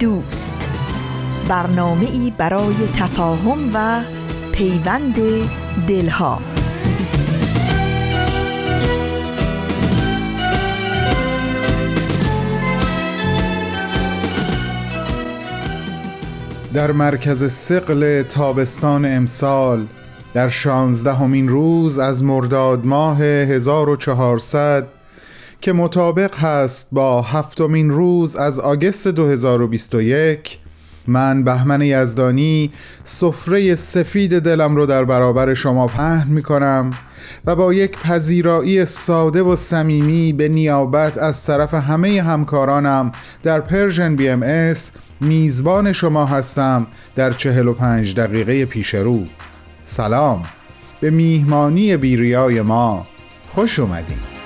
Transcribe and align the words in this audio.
دوست. 0.00 0.70
برنامه 1.48 2.06
ای 2.10 2.32
برای 2.38 2.74
تفاهم 2.96 3.70
و 3.74 4.02
پیوند 4.52 5.16
دلها. 5.88 6.40
در 16.74 16.92
مرکز 16.92 17.52
سقل 17.52 18.22
تابستان 18.22 19.04
امسال 19.04 19.86
در 20.34 20.48
شانزدهمین 20.48 21.48
روز 21.48 21.98
از 21.98 22.24
مرداد 22.24 22.86
ماه 22.86 23.22
1400 23.22 24.97
که 25.60 25.72
مطابق 25.72 26.34
هست 26.34 26.88
با 26.92 27.22
هفتمین 27.22 27.90
روز 27.90 28.36
از 28.36 28.60
August 28.60 29.08
2021 29.08 30.58
من 31.06 31.44
بهمن 31.44 31.82
یزدانی 31.82 32.70
سفره 33.04 33.74
سفید 33.74 34.38
دلم 34.38 34.76
رو 34.76 34.86
در 34.86 35.04
برابر 35.04 35.54
شما 35.54 35.86
پهن 35.86 36.28
می 36.28 36.42
کنم 36.42 36.90
و 37.46 37.56
با 37.56 37.74
یک 37.74 37.98
پذیرایی 37.98 38.84
ساده 38.84 39.42
و 39.42 39.56
صمیمی 39.56 40.32
به 40.32 40.48
نیابت 40.48 41.18
از 41.18 41.44
طرف 41.44 41.74
همه 41.74 42.22
همکارانم 42.22 43.12
در 43.42 43.60
Persian 43.60 44.16
BMS 44.16 44.92
میزبان 45.20 45.92
شما 45.92 46.26
هستم 46.26 46.86
در 47.14 47.32
45 47.32 48.14
دقیقه 48.14 48.64
پیش 48.64 48.94
رو. 48.94 49.24
سلام. 49.84 50.42
به 51.00 51.10
میهمانی 51.10 51.96
بیریای 51.96 52.62
ما 52.62 53.06
خوش 53.54 53.78
اومدید 53.78 54.37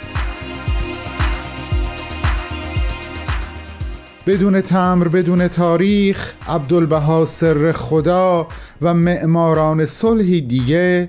بدون 4.26 4.60
تمر 4.60 5.08
بدون 5.08 5.48
تاریخ 5.48 6.32
عبدالبها 6.48 7.24
سر 7.24 7.72
خدا 7.72 8.48
و 8.82 8.94
معماران 8.94 9.86
صلحی 9.86 10.40
دیگه 10.40 11.08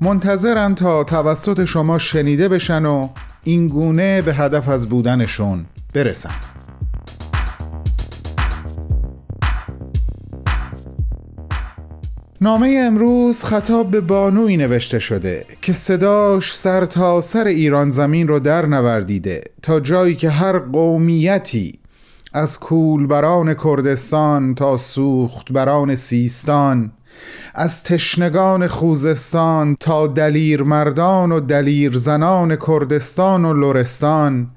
منتظرن 0.00 0.74
تا 0.74 1.04
توسط 1.04 1.64
شما 1.64 1.98
شنیده 1.98 2.48
بشن 2.48 2.86
و 2.86 3.08
این 3.44 3.68
گونه 3.68 4.22
به 4.22 4.34
هدف 4.34 4.68
از 4.68 4.88
بودنشون 4.88 5.64
برسن. 5.94 6.30
نامه 12.40 12.82
امروز 12.86 13.44
خطاب 13.44 13.90
به 13.90 14.00
بانوی 14.00 14.56
نوشته 14.56 14.98
شده 14.98 15.44
که 15.62 15.72
صداش 15.72 16.56
سر 16.56 16.86
تا 16.86 17.20
سر 17.20 17.46
ایران 17.46 17.90
زمین 17.90 18.28
رو 18.28 18.38
در 18.38 18.66
نوردیده 18.66 19.44
تا 19.62 19.80
جایی 19.80 20.16
که 20.16 20.30
هر 20.30 20.58
قومیتی 20.58 21.81
از 22.34 22.60
کولبران 22.60 23.54
کردستان 23.54 24.54
تا 24.54 24.76
سوخت 24.76 25.52
بران 25.52 25.94
سیستان 25.94 26.92
از 27.54 27.82
تشنگان 27.82 28.66
خوزستان 28.66 29.76
تا 29.80 30.06
دلیر 30.06 30.62
مردان 30.62 31.32
و 31.32 31.40
دلیر 31.40 31.92
زنان 31.98 32.56
کردستان 32.56 33.44
و 33.44 33.54
لرستان 33.54 34.50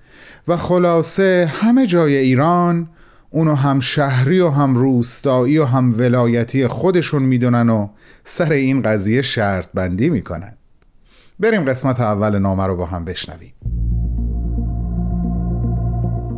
و 0.47 0.57
خلاصه 0.57 1.51
همه 1.61 1.87
جای 1.87 2.15
ایران 2.15 2.89
اونو 3.29 3.55
هم 3.55 3.79
شهری 3.79 4.39
و 4.39 4.49
هم 4.49 4.75
روستایی 4.75 5.57
و 5.57 5.65
هم 5.65 5.99
ولایتی 5.99 6.67
خودشون 6.67 7.23
می‌دونن 7.23 7.69
و 7.69 7.87
سر 8.23 8.51
این 8.51 8.81
قضیه 8.81 9.21
شرط 9.21 9.69
بندی 9.73 10.09
می‌کنن. 10.09 10.57
بریم 11.39 11.63
قسمت 11.63 12.01
اول 12.01 12.39
نامه 12.39 12.67
رو 12.67 12.75
با 12.75 12.85
هم 12.85 13.05
بشنویم. 13.05 13.53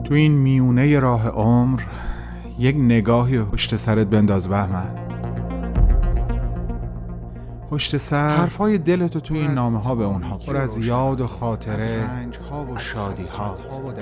تو 0.08 0.14
این 0.14 0.32
میونه 0.32 1.00
راه 1.00 1.30
عمر 1.30 1.82
یک 2.60 2.76
نگاهی 2.76 3.40
پشت 3.40 3.76
سرت 3.76 4.08
بنداز 4.08 4.50
بهمن. 4.50 4.96
پشت 7.70 7.98
سر 7.98 8.36
حرفای 8.36 8.78
دلتو 8.78 9.20
تو 9.20 9.34
این 9.34 9.52
نامه 9.52 9.80
ها 9.80 9.96
به 9.96 10.04
اونها 10.04 10.38
پر 10.38 10.58
از 10.58 10.78
یاد 10.86 11.22
و 11.22 11.28
خاطره 11.28 12.10
ها 12.52 12.66
و 12.66 12.78
شادی 12.78 13.24
ها 13.24 13.58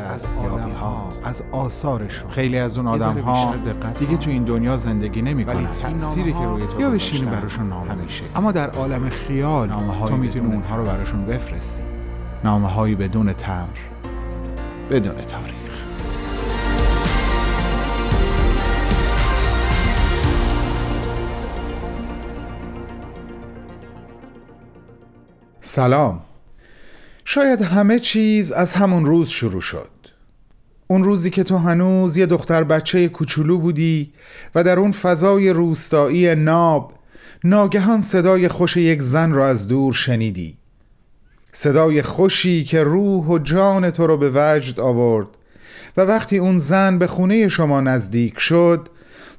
از 0.09 0.27
یابی 0.43 0.71
ها 0.71 1.09
از 1.23 1.43
آثارشون. 1.51 2.29
خیلی 2.29 2.57
از 2.57 2.77
اون 2.77 2.87
آدم 2.87 3.19
ها 3.19 3.53
دیگه 3.99 4.17
تو 4.17 4.29
این 4.29 4.43
دنیا 4.43 4.77
زندگی 4.77 5.21
نمی 5.21 5.43
ولی 5.43 5.67
تأثیری 5.81 6.33
که 6.33 6.45
روی 6.45 6.63
تو 6.67 6.81
یا 6.81 6.89
بشینی 6.89 7.25
براشون 7.25 7.69
نامه 7.69 7.91
همیشه. 7.91 8.37
اما 8.37 8.51
در 8.51 8.69
عالم 8.69 9.09
خیال 9.09 9.69
نامه 9.69 10.07
تو 10.07 10.17
می‌تونی 10.17 10.53
اونها 10.53 10.77
رو 10.77 10.85
براشون 10.85 11.25
بفرستی. 11.25 11.83
نامه 12.43 12.67
هایی 12.67 12.95
بدون 12.95 13.33
تمر. 13.33 13.77
بدون 14.89 15.15
تاریخ. 15.15 15.64
سلام. 25.75 26.21
شاید 27.25 27.61
همه 27.61 27.99
چیز 27.99 28.51
از 28.51 28.73
همون 28.73 29.05
روز 29.05 29.29
شروع 29.29 29.61
شد. 29.61 29.89
اون 30.87 31.03
روزی 31.03 31.29
که 31.29 31.43
تو 31.43 31.57
هنوز 31.57 32.17
یه 32.17 32.25
دختر 32.25 32.63
بچه 32.63 33.09
کوچولو 33.09 33.57
بودی 33.57 34.13
و 34.55 34.63
در 34.63 34.79
اون 34.79 34.91
فضای 34.91 35.49
روستایی 35.49 36.35
ناب 36.35 36.93
ناگهان 37.43 38.01
صدای 38.01 38.47
خوش 38.47 38.77
یک 38.77 39.01
زن 39.01 39.31
را 39.31 39.47
از 39.47 39.67
دور 39.67 39.93
شنیدی. 39.93 40.57
صدای 41.51 42.01
خوشی 42.01 42.63
که 42.63 42.83
روح 42.83 43.25
و 43.25 43.39
جان 43.39 43.91
تو 43.91 44.07
رو 44.07 44.17
به 44.17 44.31
وجد 44.35 44.79
آورد 44.79 45.27
و 45.97 46.01
وقتی 46.01 46.37
اون 46.37 46.57
زن 46.57 46.97
به 46.97 47.07
خونه 47.07 47.47
شما 47.47 47.81
نزدیک 47.81 48.39
شد 48.39 48.89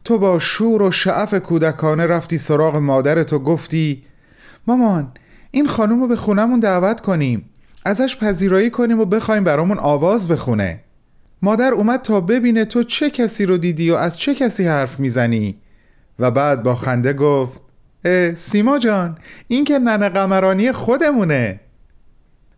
تو 0.04 0.18
با 0.18 0.38
شور 0.38 0.82
و 0.82 0.90
شعف 0.90 1.34
کودکانه 1.34 2.06
رفتی 2.06 2.38
سراغ 2.38 2.76
مادرت 2.76 3.32
و 3.32 3.38
گفتی 3.38 4.02
مامان 4.66 5.12
این 5.56 5.68
خانم 5.68 6.00
رو 6.00 6.08
به 6.08 6.16
خونمون 6.16 6.60
دعوت 6.60 7.00
کنیم. 7.00 7.50
ازش 7.84 8.16
پذیرایی 8.16 8.70
کنیم 8.70 9.00
و 9.00 9.04
بخوایم 9.04 9.44
برامون 9.44 9.78
آواز 9.78 10.28
بخونه. 10.28 10.80
مادر 11.42 11.72
اومد 11.72 12.02
تا 12.02 12.20
ببینه 12.20 12.64
تو 12.64 12.82
چه 12.82 13.10
کسی 13.10 13.46
رو 13.46 13.56
دیدی 13.58 13.90
و 13.90 13.94
از 13.94 14.18
چه 14.18 14.34
کسی 14.34 14.64
حرف 14.64 15.00
می‌زنی. 15.00 15.56
و 16.18 16.30
بعد 16.30 16.62
با 16.62 16.74
خنده 16.74 17.12
گفت 17.12 17.60
سیما 18.34 18.78
جان 18.78 19.18
این 19.48 19.64
که 19.64 19.78
ننه 19.78 20.08
قمرانی 20.08 20.72
خودمونه. 20.72 21.60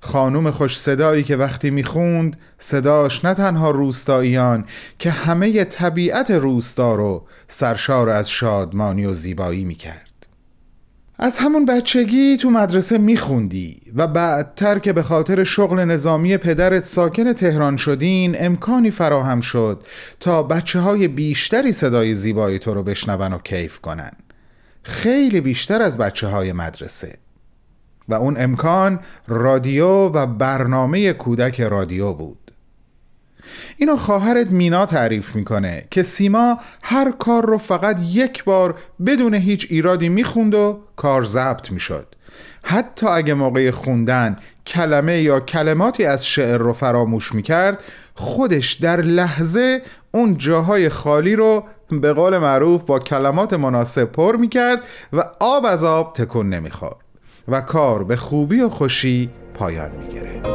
خانوم 0.00 0.50
خوش 0.50 0.78
صدایی 0.78 1.22
که 1.22 1.36
وقتی 1.36 1.70
می‌خوند 1.70 2.36
صداش 2.58 3.24
نه 3.24 3.34
تنها 3.34 3.70
روستاییان 3.70 4.64
که 4.98 5.10
همه 5.10 5.64
طبیعت 5.64 6.30
روستا 6.30 6.94
رو 6.94 7.26
سرشار 7.48 8.08
از 8.08 8.30
شادمانی 8.30 9.06
و 9.06 9.12
زیبایی 9.12 9.64
می‌کرد. 9.64 10.07
از 11.20 11.38
همون 11.38 11.64
بچگی 11.64 12.36
تو 12.36 12.50
مدرسه 12.50 12.98
میخوندی 12.98 13.82
و 13.96 14.06
بعدتر 14.06 14.78
که 14.78 14.92
به 14.92 15.02
خاطر 15.02 15.44
شغل 15.44 15.84
نظامی 15.84 16.36
پدرت 16.36 16.84
ساکن 16.84 17.32
تهران 17.32 17.76
شدین 17.76 18.36
امکانی 18.38 18.90
فراهم 18.90 19.40
شد 19.40 19.84
تا 20.20 20.42
بچه 20.42 20.80
های 20.80 21.08
بیشتری 21.08 21.72
صدای 21.72 22.14
زیبای 22.14 22.58
تو 22.58 22.74
رو 22.74 22.82
بشنون 22.82 23.32
و 23.32 23.38
کیف 23.38 23.78
کنن. 23.78 24.12
خیلی 24.82 25.40
بیشتر 25.40 25.82
از 25.82 25.98
بچه 25.98 26.26
های 26.26 26.52
مدرسه. 26.52 27.18
و 28.08 28.14
اون 28.14 28.36
امکان 28.40 29.00
رادیو 29.28 29.88
و 29.88 30.26
برنامه 30.26 31.12
کودک 31.12 31.60
رادیو 31.60 32.12
بود. 32.12 32.47
اینو 33.76 33.96
خواهرت 33.96 34.46
مینا 34.46 34.86
تعریف 34.86 35.36
می‌کنه 35.36 35.84
که 35.90 36.02
سیما 36.02 36.58
هر 36.82 37.10
کار 37.10 37.46
رو 37.46 37.58
فقط 37.58 38.00
یک 38.00 38.44
بار 38.44 38.74
بدون 39.06 39.34
هیچ 39.34 39.66
ایرادی 39.70 40.08
می‌خوند 40.08 40.54
و 40.54 40.80
کار 40.96 41.24
ضبط 41.24 41.70
می‌شد. 41.70 42.06
حتی 42.62 43.06
اگه 43.06 43.34
موقع 43.34 43.70
خوندن 43.70 44.36
کلمه 44.66 45.22
یا 45.22 45.40
کلماتی 45.40 46.04
از 46.04 46.26
شعر 46.26 46.58
رو 46.58 46.72
فراموش 46.72 47.34
می‌کرد 47.34 47.78
خودش 48.14 48.72
در 48.72 49.00
لحظه 49.00 49.82
اون 50.12 50.36
جاهای 50.36 50.88
خالی 50.88 51.36
رو 51.36 51.64
به 51.90 52.12
قول 52.12 52.38
معروف 52.38 52.82
با 52.82 52.98
کلمات 52.98 53.52
مناسب 53.52 54.04
پر 54.04 54.36
می‌کرد 54.36 54.80
و 55.12 55.22
آب 55.40 55.66
از 55.66 55.84
آب 55.84 56.14
تکون 56.14 56.48
نمی‌خورد 56.48 56.96
و 57.48 57.60
کار 57.60 58.04
به 58.04 58.16
خوبی 58.16 58.60
و 58.60 58.68
خوشی 58.68 59.30
پایان 59.54 59.90
می‌گرفت 59.90 60.48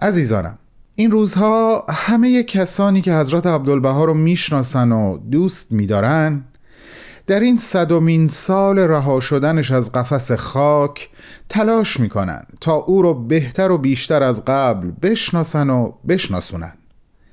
عزیزانم 0.00 0.58
این 0.94 1.10
روزها 1.10 1.86
همه 1.88 2.42
کسانی 2.42 3.02
که 3.02 3.14
حضرت 3.14 3.46
عبدالبها 3.46 4.04
رو 4.04 4.14
می‌شناسن 4.14 4.92
و 4.92 5.18
دوست 5.18 5.72
میدارن 5.72 6.44
در 7.26 7.40
این 7.40 7.58
صدومین 7.58 8.28
سال 8.28 8.78
رها 8.78 9.20
شدنش 9.20 9.70
از 9.70 9.92
قفس 9.92 10.32
خاک 10.32 11.08
تلاش 11.48 12.00
می‌کنن 12.00 12.42
تا 12.60 12.72
او 12.72 13.02
رو 13.02 13.14
بهتر 13.14 13.70
و 13.70 13.78
بیشتر 13.78 14.22
از 14.22 14.44
قبل 14.44 14.90
بشناسن 15.02 15.70
و 15.70 15.92
بشناسونن. 16.08 16.72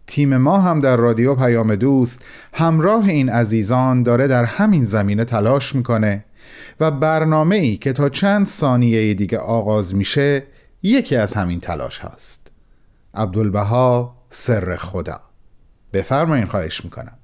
تیم 0.07 0.37
ما 0.37 0.57
هم 0.57 0.79
در 0.79 0.97
رادیو 0.97 1.35
پیام 1.35 1.75
دوست 1.75 2.25
همراه 2.53 3.09
این 3.09 3.29
عزیزان 3.29 4.03
داره 4.03 4.27
در 4.27 4.43
همین 4.43 4.85
زمینه 4.85 5.25
تلاش 5.25 5.75
می‌کنه 5.75 6.25
و 6.79 6.91
برنامه 6.91 7.55
ای 7.55 7.77
که 7.77 7.93
تا 7.93 8.09
چند 8.09 8.45
ثانیه 8.45 9.13
دیگه 9.13 9.37
آغاز 9.37 9.95
میشه 9.95 10.43
یکی 10.83 11.15
از 11.15 11.33
همین 11.33 11.59
تلاش 11.59 11.97
هاست. 11.97 12.51
عبدالبها 13.17 14.15
سر 14.29 14.75
خدا. 14.75 15.19
بفرمایین 15.93 16.45
خواهش 16.45 16.85
می‌کنم. 16.85 17.17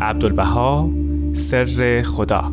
عبدالبها 0.00 0.90
سر 1.34 2.02
خدا. 2.06 2.52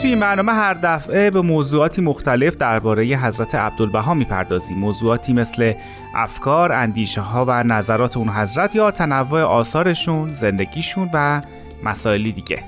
توی 0.00 0.10
این 0.10 0.20
برنامه 0.20 0.52
هر 0.52 0.74
دفعه 0.74 1.30
به 1.30 1.42
موضوعاتی 1.42 2.02
مختلف 2.02 2.56
درباره 2.56 3.04
حضرت 3.04 3.54
عبدالبها 3.54 4.14
می‌پردازیم. 4.14 4.78
موضوعاتی 4.78 5.32
مثل 5.32 5.72
افکار، 6.14 6.72
اندیشه 6.72 7.20
ها 7.20 7.44
و 7.48 7.62
نظرات 7.62 8.16
اون 8.16 8.28
حضرت 8.28 8.74
یا 8.74 8.90
تنوع 8.90 9.42
آثارشون، 9.42 10.32
زندگیشون 10.32 11.10
و 11.14 11.42
مسائلی 11.84 12.32
دیگه. 12.32 12.62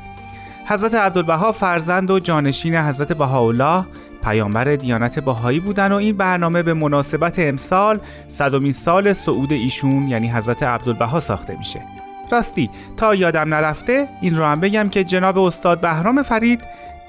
حضرت 0.66 0.94
عبدالبها 0.94 1.52
فرزند 1.52 2.10
و 2.10 2.18
جانشین 2.18 2.76
حضرت 2.76 3.12
بهاءالله 3.12 3.84
پیامبر 4.24 4.64
دیانت 4.64 5.18
باهایی 5.18 5.60
بودن 5.60 5.92
و 5.92 5.96
این 5.96 6.16
برنامه 6.16 6.62
به 6.62 6.74
مناسبت 6.74 7.38
امسال 7.38 7.98
صدومین 8.28 8.72
سال 8.72 9.12
صعود 9.12 9.52
ایشون 9.52 10.08
یعنی 10.08 10.30
حضرت 10.30 10.62
عبدالبها 10.62 11.20
ساخته 11.20 11.56
میشه. 11.58 11.82
راستی 12.32 12.70
تا 12.96 13.14
یادم 13.14 13.54
نرفته 13.54 14.08
این 14.20 14.34
رو 14.34 14.44
هم 14.44 14.60
بگم 14.60 14.88
که 14.88 15.04
جناب 15.04 15.38
استاد 15.38 15.80
بهرام 15.80 16.22
فرید 16.22 16.60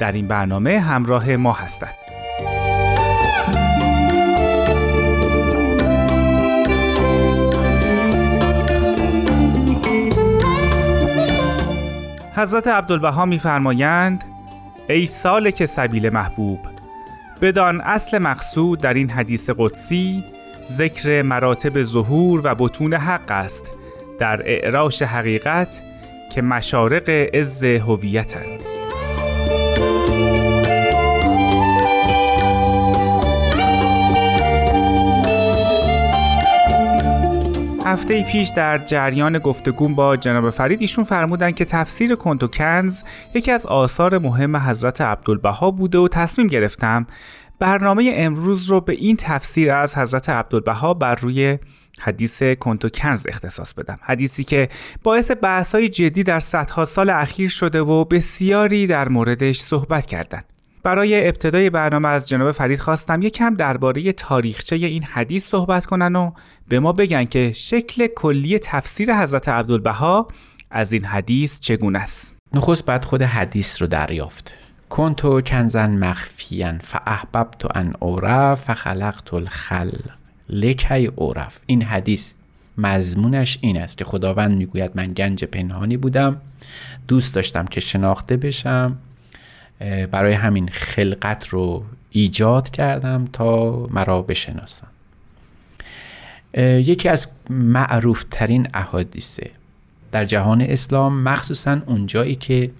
در 0.04 0.12
این 0.12 0.28
برنامه 0.28 0.80
همراه 0.80 1.36
ما 1.36 1.54
هستند. 1.54 1.94
حضرت 12.36 12.68
عبدالبها 12.68 13.26
میفرمایند 13.26 14.24
ای 14.90 15.06
سالک 15.06 15.66
سبیل 15.66 16.10
محبوب 16.10 16.60
بدان 17.42 17.82
اصل 17.82 18.18
مقصود 18.18 18.82
در 18.82 18.94
این 18.94 19.10
حدیث 19.10 19.50
قدسی 19.58 20.24
ذکر 20.68 21.22
مراتب 21.22 21.82
ظهور 21.82 22.42
و 22.44 22.56
بتون 22.56 22.94
حق 22.94 23.32
است 23.32 23.72
در 24.20 24.42
اعراش 24.46 25.02
حقیقت 25.02 25.82
که 26.32 26.42
مشارق 26.42 27.10
عز 27.10 27.64
هویتند 27.64 28.73
هفته 37.94 38.24
پیش 38.32 38.50
در 38.50 38.78
جریان 38.78 39.40
گفتگو 39.40 39.90
با 39.90 40.18
جناب 40.18 40.50
فرید 40.50 40.82
ایشون 40.82 41.04
فرمودن 41.04 41.52
که 41.52 41.66
تفسیر 41.66 42.16
کنت 42.16 42.44
و 42.44 42.48
کنز 42.48 43.04
یکی 43.34 43.52
از 43.52 43.66
آثار 43.66 44.18
مهم 44.18 44.58
حضرت 44.58 45.02
عبدالبها 45.02 45.72
بوده 45.72 45.98
و 45.98 46.08
تصمیم 46.08 46.48
گرفتم 46.48 47.08
برنامه 47.60 48.12
امروز 48.16 48.68
رو 48.68 48.82
به 48.82 48.94
این 48.94 49.18
تفسیر 49.18 49.72
از 49.72 49.98
حضرت 49.98 50.30
عبدالبها 50.30 50.94
بر 50.94 51.16
روی 51.16 51.60
حدیث 52.00 52.44
کنت 52.44 52.86
و 52.86 52.90
کنز 52.90 53.26
اختصاص 53.28 53.74
بدم. 53.74 53.98
حدیثی 54.02 54.44
که 54.44 54.70
باعث 55.04 55.32
بحث‌های 55.42 55.90
جدی 55.90 56.24
در 56.24 56.40
صدها 56.40 56.86
سال 56.86 57.10
اخیر 57.10 57.50
شده 57.50 57.82
و 57.82 58.06
بسیاری 58.06 58.88
در 58.88 59.08
موردش 59.08 59.60
صحبت 59.60 60.06
کردند. 60.06 60.53
برای 60.84 61.28
ابتدای 61.28 61.70
برنامه 61.70 62.08
از 62.08 62.28
جناب 62.28 62.52
فرید 62.52 62.80
خواستم 62.80 63.22
یک 63.22 63.34
کم 63.34 63.54
درباره 63.54 64.14
تاریخچه 64.14 64.76
این 64.76 65.04
حدیث 65.04 65.48
صحبت 65.48 65.86
کنن 65.86 66.16
و 66.16 66.32
به 66.68 66.80
ما 66.80 66.92
بگن 66.92 67.26
که 67.26 67.52
شکل 67.56 68.08
کلی 68.08 68.60
تفسیر 68.60 69.16
حضرت 69.16 69.50
عبدالبها 69.50 70.28
از 70.72 70.94
این 70.94 71.06
حدیث 71.06 71.60
چگونه 71.60 72.00
است. 72.00 72.36
نخست 72.54 72.86
بعد 72.86 73.04
خود 73.04 73.22
حدیث 73.22 73.82
رو 73.82 73.88
دریافت. 73.88 74.54
کنتو 74.90 75.42
کنزن 75.42 75.90
مخفیان 75.90 76.80
فاحببت 76.80 77.78
ان 77.78 77.94
اورف 78.00 78.64
فخلقت 78.64 79.34
الخلق 79.34 80.10
لکی 80.50 81.06
اورف 81.16 81.60
این 81.66 81.82
حدیث 81.82 82.34
مضمونش 82.78 83.58
این 83.62 83.78
است 83.78 83.98
که 83.98 84.06
خداوند 84.06 84.58
می‌گوید 84.58 84.92
من 84.96 85.14
گنج 85.14 85.46
پنهانی 85.46 85.98
بودم 85.98 86.42
دوست 87.08 87.34
داشتم 87.34 87.66
که 87.66 87.80
شناخته 87.80 88.38
بشم. 88.38 88.98
برای 90.12 90.34
همین 90.34 90.68
خلقت 90.68 91.48
رو 91.48 91.84
ایجاد 92.10 92.70
کردم 92.70 93.28
تا 93.34 93.72
مرا 93.88 94.22
بشناسم 94.22 94.88
یکی 96.58 97.10
از 97.10 97.28
معروف 97.50 98.26
ترین 98.32 98.68
احادیثه 98.74 99.52
در 100.12 100.26
جهان 100.26 100.62
اسلام 100.62 101.24
مخصوصا 101.24 101.82
اونجایی 101.86 102.36
که 102.36 102.72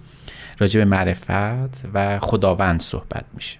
راجع 0.58 0.80
به 0.80 0.84
معرفت 0.84 1.84
و 1.94 2.18
خداوند 2.18 2.80
صحبت 2.80 3.24
میشه. 3.34 3.58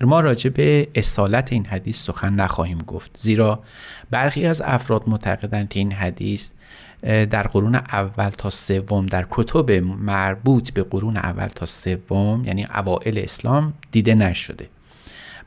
ما 0.00 0.20
راجع 0.20 0.50
به 0.50 0.88
اصالت 0.94 1.52
این 1.52 1.66
حدیث 1.66 2.04
سخن 2.04 2.34
نخواهیم 2.34 2.78
گفت 2.78 3.10
زیرا 3.14 3.62
برخی 4.10 4.46
از 4.46 4.62
افراد 4.64 5.02
معتقدند 5.06 5.68
که 5.68 5.78
این 5.78 5.92
حدیث 5.92 6.50
در 7.02 7.42
قرون 7.42 7.74
اول 7.74 8.28
تا 8.28 8.50
سوم 8.50 9.06
در 9.06 9.26
کتب 9.30 9.70
مربوط 9.82 10.70
به 10.70 10.82
قرون 10.82 11.16
اول 11.16 11.46
تا 11.46 11.66
سوم 11.66 12.44
یعنی 12.44 12.64
اوائل 12.64 13.18
اسلام 13.18 13.72
دیده 13.92 14.14
نشده. 14.14 14.68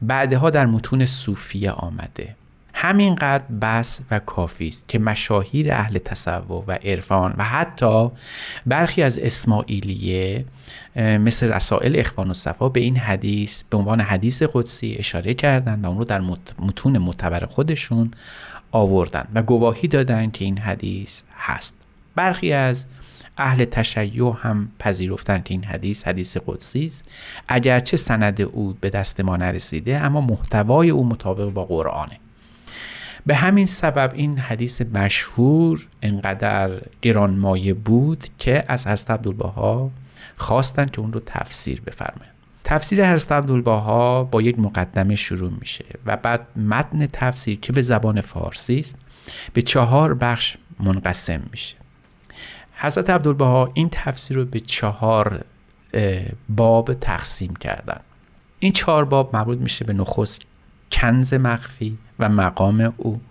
بعدها 0.01 0.49
در 0.49 0.65
متون 0.65 1.05
صوفیه 1.05 1.71
آمده. 1.71 2.35
همینقدر 2.77 3.43
بس 3.61 3.99
و 4.11 4.19
کافی 4.19 4.67
است 4.67 4.85
که 4.87 4.99
مشاهیر 4.99 5.71
اهل 5.71 5.97
تصوف 5.97 6.63
و 6.67 6.71
عرفان 6.71 7.33
و 7.37 7.43
حتی 7.43 8.11
برخی 8.65 9.01
از 9.01 9.19
اسماعیلیه 9.19 10.45
مثل 10.95 11.53
رسائل 11.53 11.99
اخوان 11.99 12.31
و 12.31 12.33
صفا 12.33 12.69
به 12.69 12.79
این 12.79 12.97
حدیث 12.97 13.63
به 13.69 13.77
عنوان 13.77 14.01
حدیث 14.01 14.43
قدسی 14.53 14.95
اشاره 14.99 15.33
کردند 15.33 15.83
و 15.83 15.87
اون 15.87 15.97
رو 15.97 16.03
در 16.03 16.21
متون 16.59 16.97
معتبر 16.97 17.45
خودشون 17.45 18.11
آوردن 18.71 19.27
و 19.33 19.43
گواهی 19.43 19.87
دادند 19.87 20.31
که 20.31 20.45
این 20.45 20.57
حدیث 20.57 21.21
هست. 21.37 21.75
برخی 22.15 22.53
از 22.53 22.85
اهل 23.37 23.65
تشیع 23.65 24.33
هم 24.41 24.71
پذیرفتند 24.79 25.43
که 25.43 25.53
این 25.53 25.63
حدیث 25.63 26.07
حدیث 26.07 26.37
قدسی 26.47 26.85
است. 26.85 27.05
اگرچه 27.47 27.97
سند 27.97 28.41
او 28.41 28.77
به 28.81 28.89
دست 28.89 29.21
ما 29.21 29.37
نرسیده 29.37 29.97
اما 29.97 30.21
محتوای 30.21 30.89
او 30.89 31.05
مطابق 31.05 31.49
با 31.49 31.65
قرآنه. 31.65 32.19
به 33.25 33.35
همین 33.35 33.65
سبب 33.65 34.11
این 34.13 34.37
حدیث 34.37 34.81
مشهور 34.81 35.87
انقدر 36.01 36.81
گرانمایه 37.01 37.73
بود 37.73 38.27
که 38.39 38.63
از 38.67 38.87
حضرت 38.87 39.11
عبدالبها 39.11 39.91
خواستند 40.37 40.91
که 40.91 40.99
اون 40.99 41.13
رو 41.13 41.21
تفسیر 41.25 41.81
بفرمایند. 41.81 42.35
تفسیر 42.63 43.13
حضرت 43.13 43.31
عبدالبها 43.31 44.23
با 44.23 44.41
یک 44.41 44.59
مقدمه 44.59 45.15
شروع 45.15 45.51
میشه 45.59 45.85
و 46.05 46.17
بعد 46.17 46.47
متن 46.57 47.07
تفسیر 47.13 47.59
که 47.59 47.73
به 47.73 47.81
زبان 47.81 48.21
فارسی 48.21 48.79
است 48.79 48.97
به 49.53 49.61
چهار 49.61 50.13
بخش 50.13 50.57
منقسم 50.79 51.41
میشه. 51.51 51.75
حضرت 52.75 53.09
عبدالبها 53.09 53.71
این 53.73 53.89
تفسیر 53.91 54.37
رو 54.37 54.45
به 54.45 54.59
چهار 54.59 55.45
باب 56.49 56.93
تقسیم 56.93 57.55
کردن. 57.55 57.99
این 58.59 58.71
چهار 58.71 59.05
باب 59.05 59.35
مربوط 59.35 59.57
میشه 59.57 59.85
به 59.85 59.93
نخست 59.93 60.41
کنز 60.91 61.33
مخفی 61.33 61.97
و 62.19 62.29
مقام 62.29 62.93
او. 62.97 63.21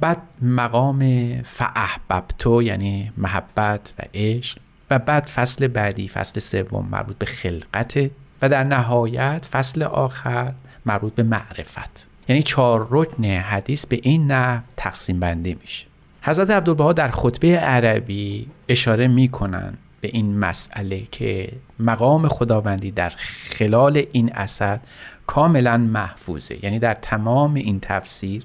بعد 0.00 0.22
مقام 0.42 1.32
فاحببتو 1.42 2.62
یعنی 2.62 3.12
محبت 3.16 3.92
و 3.98 4.02
عشق. 4.14 4.58
و 4.90 4.98
بعد 4.98 5.24
فصل 5.24 5.68
بعدی 5.68 6.08
فصل 6.08 6.40
سوم 6.40 6.88
مربوط 6.90 7.18
به 7.18 7.26
خلقت. 7.26 8.10
و 8.42 8.48
در 8.48 8.64
نهایت 8.64 9.48
فصل 9.50 9.82
آخر 9.82 10.54
مربوط 10.86 11.14
به 11.14 11.22
معرفت. 11.22 12.06
یعنی 12.28 12.42
چهار 12.42 12.88
رکن 12.90 13.24
حدیث 13.24 13.86
به 13.86 14.00
این 14.02 14.32
نه 14.32 14.62
تقسیم 14.76 15.20
بندی 15.20 15.56
میشه. 15.60 15.86
حضرت 16.22 16.50
عبدالبها 16.50 16.92
در 16.92 17.10
خطبه 17.10 17.56
عربی 17.56 18.46
اشاره 18.68 19.08
می‌کنن 19.08 19.74
به 20.00 20.10
این 20.12 20.38
مسئله 20.38 21.02
که 21.12 21.52
مقام 21.78 22.28
خداوندی 22.28 22.90
در 22.90 23.12
خلال 23.58 24.02
این 24.12 24.32
اثر 24.32 24.80
کاملا 25.26 25.76
محفوظه. 25.76 26.64
یعنی 26.64 26.78
در 26.78 26.94
تمام 26.94 27.54
این 27.54 27.80
تفسیر 27.80 28.42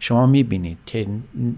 شما 0.00 0.26
می‌بینید 0.26 0.78
که 0.86 1.06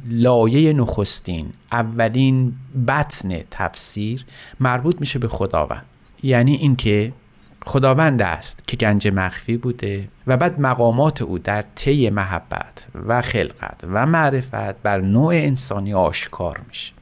لایه 0.08 0.72
نخستین 0.72 1.52
اولین 1.72 2.52
بطن 2.88 3.38
تفسیر 3.50 4.24
مربوط 4.60 5.00
میشه 5.00 5.18
به 5.18 5.28
خداوند. 5.28 5.84
یعنی 6.22 6.54
اینکه 6.54 7.12
خداوند 7.66 8.22
است 8.22 8.62
که 8.66 8.76
گنج 8.76 9.08
مخفی 9.08 9.56
بوده 9.56 10.08
و 10.26 10.36
بعد 10.36 10.60
مقامات 10.60 11.22
او 11.22 11.38
در 11.38 11.64
طی 11.74 12.10
محبت 12.10 12.86
و 13.06 13.22
خلقت 13.22 13.80
و 13.92 14.06
معرفت 14.06 14.82
بر 14.82 15.00
نوع 15.00 15.34
انسانی 15.34 15.94
آشکار 15.94 16.60
میشه. 16.68 16.92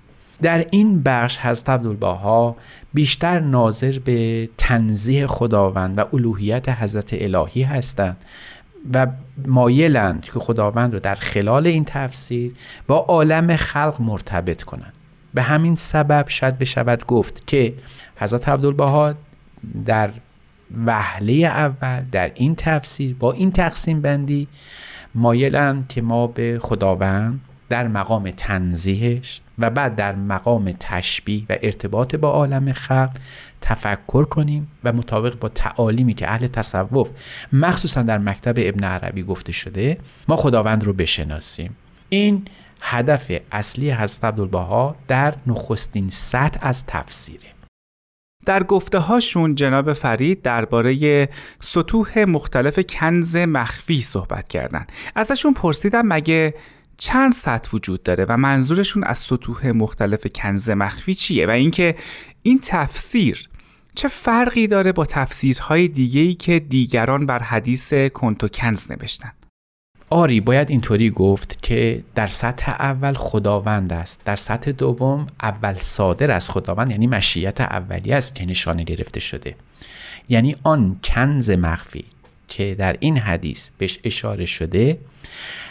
در 0.42 0.66
این 0.70 1.02
بخش 1.02 1.38
حضرت 1.38 1.70
عبدالبها 1.70 2.56
بیشتر 2.94 3.40
ناظر 3.40 3.98
به 3.98 4.48
تنزیه 4.58 5.26
خداوند 5.26 5.98
و 5.98 6.04
الوهیت 6.12 6.68
حضرت 6.68 7.08
الهی 7.12 7.62
هستند 7.62 8.16
و 8.94 9.06
مایلند 9.46 10.24
که 10.24 10.32
خداوند 10.32 10.94
رو 10.94 11.00
در 11.00 11.14
خلال 11.14 11.66
این 11.66 11.84
تفسیر 11.84 12.52
با 12.86 12.96
عالم 12.96 13.56
خلق 13.56 13.96
مرتبط 14.00 14.62
کنند. 14.62 14.92
به 15.34 15.42
همین 15.42 15.76
سبب 15.76 16.24
شاید 16.28 16.58
بشود 16.58 17.06
گفت 17.06 17.46
که 17.46 17.74
حضرت 18.16 18.48
عبدالبها 18.48 19.14
در 19.86 20.10
وهله 20.86 21.34
اول 21.34 22.04
در 22.12 22.30
این 22.34 22.54
تفسیر 22.54 23.16
با 23.18 23.32
این 23.32 23.52
تقسیم 23.52 24.00
بندی 24.00 24.48
مایلند 25.14 25.88
که 25.88 26.02
ما 26.02 26.26
به 26.26 26.58
خداوند 26.62 27.40
در 27.68 27.88
مقام 27.88 28.30
تنزیهش 28.30 29.40
و 29.58 29.70
بعد 29.70 29.96
در 29.96 30.14
مقام 30.14 30.74
تشبیه 30.80 31.42
و 31.48 31.56
ارتباط 31.62 32.14
با 32.14 32.30
عالم 32.30 32.72
خلق 32.72 33.10
تفکر 33.60 34.24
کنیم 34.24 34.68
و 34.84 34.92
مطابق 34.92 35.38
با 35.38 35.48
تعالیمی 35.48 36.14
که 36.14 36.30
اهل 36.30 36.46
تصوف 36.46 37.10
مخصوصا 37.52 38.02
در 38.02 38.18
مکتب 38.18 38.54
ابن 38.56 38.84
عربی 38.84 39.22
گفته 39.22 39.52
شده 39.52 39.98
ما 40.28 40.36
خداوند 40.36 40.84
رو 40.84 40.92
بشناسیم. 40.92 41.76
این 42.08 42.44
هدف 42.80 43.32
اصلی 43.52 43.90
حضرت 43.90 44.24
عبدالبها 44.24 44.96
در 45.08 45.34
نخستین 45.46 46.08
سطح 46.08 46.58
از 46.62 46.86
تفسیره. 46.86 47.57
در 48.46 48.62
گفته 48.62 48.98
هاشون 48.98 49.54
جناب 49.54 49.92
فرید 49.92 50.42
درباره 50.42 51.28
سطوح 51.60 52.24
مختلف 52.24 52.78
کنز 52.78 53.36
مخفی 53.36 54.00
صحبت 54.00 54.48
کردن. 54.48 54.86
ازشون 55.14 55.54
پرسیدم 55.54 56.06
مگه 56.06 56.54
چند 56.98 57.32
سطح 57.32 57.70
وجود 57.72 58.02
داره 58.02 58.26
و 58.28 58.36
منظورشون 58.36 59.04
از 59.04 59.18
سطوح 59.18 59.72
مختلف 59.72 60.26
کنز 60.34 60.70
مخفی 60.70 61.14
چیه 61.14 61.46
و 61.46 61.50
اینکه 61.50 61.96
این 62.42 62.60
تفسیر 62.62 63.48
چه 63.94 64.08
فرقی 64.08 64.66
داره 64.66 64.92
با 64.92 65.04
تفسیرهای 65.04 65.88
دیگه‌ای 65.88 66.34
که 66.34 66.58
دیگران 66.58 67.26
بر 67.26 67.38
حدیث 67.38 67.94
کنتو 67.94 68.48
کنز 68.48 68.90
نوشتن. 68.90 69.32
آری 70.10 70.40
باید 70.40 70.70
اینطوری 70.70 71.10
گفت 71.10 71.62
که 71.62 72.02
در 72.14 72.26
سطح 72.26 72.70
اول 72.70 73.14
خداوند 73.14 73.92
است. 73.92 74.24
در 74.24 74.36
سطح 74.36 74.70
دوم 74.70 75.26
اول 75.42 75.74
صادر 75.74 76.30
از 76.30 76.50
خداوند 76.50 76.90
یعنی 76.90 77.06
مشیت 77.06 77.60
اولی 77.60 78.12
است 78.12 78.34
که 78.34 78.46
نشانه 78.46 78.84
گرفته 78.84 79.20
شده. 79.20 79.54
یعنی 80.28 80.56
آن 80.62 81.00
کنز 81.04 81.50
مخفی 81.50 82.04
که 82.48 82.74
در 82.74 82.96
این 83.00 83.18
حدیث 83.18 83.70
بهش 83.78 83.98
اشاره 84.04 84.44
شده 84.44 84.98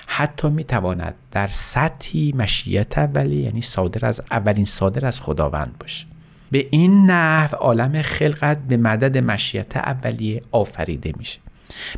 حتی 0.07 0.49
می‌تواند 0.49 1.15
در 1.31 1.47
سطحی 1.47 2.33
مشیت 2.37 2.97
اولی 2.97 3.35
یعنی 3.35 3.61
صادر 3.61 4.05
از 4.05 4.21
اولین 4.31 4.65
صادر 4.65 5.05
از 5.05 5.21
خداوند 5.21 5.75
باشه. 5.79 6.05
به 6.51 6.67
این 6.71 7.11
نحو 7.11 7.55
عالم 7.55 8.01
خلقت 8.01 8.57
به 8.57 8.77
مدد 8.77 9.17
مشیت 9.17 9.77
اولیه 9.77 10.41
آفریده 10.51 11.13
میشه. 11.17 11.39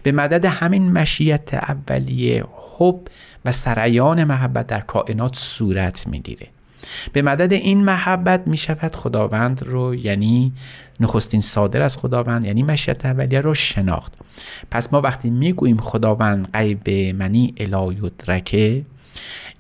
به 0.04 0.12
مدد 0.12 0.46
همین 0.46 0.92
مشیت 0.92 1.54
اولیه 1.54 2.44
حب 2.78 3.00
و 3.46 3.52
سریان 3.52 4.24
محبت 4.24 4.68
در 4.68 4.80
کائنات 4.82 5.36
صورت 5.36 6.08
می‌گیره. 6.08 6.48
به 7.14 7.22
مدد 7.22 7.54
این 7.54 7.84
محبت 7.84 8.48
می 8.48 8.58
شود 8.58 8.96
خداوند 8.96 9.64
رو 9.64 9.96
یعنی 9.96 10.54
نخستین 11.00 11.42
صادر 11.42 11.82
از 11.82 11.98
خداوند 11.98 12.46
یعنی 12.46 12.64
مشیت 12.64 13.06
اولیه 13.06 13.42
رو 13.42 13.56
شناخت. 13.56 14.14
پس 14.72 14.94
ما 14.94 15.02
وقتی 15.02 15.30
می‌گوییم 15.30 15.78
خداوند 15.78 16.50
غیب 16.54 16.90
منی 17.16 17.54
الا 17.58 17.94
یدرکه 17.94 18.86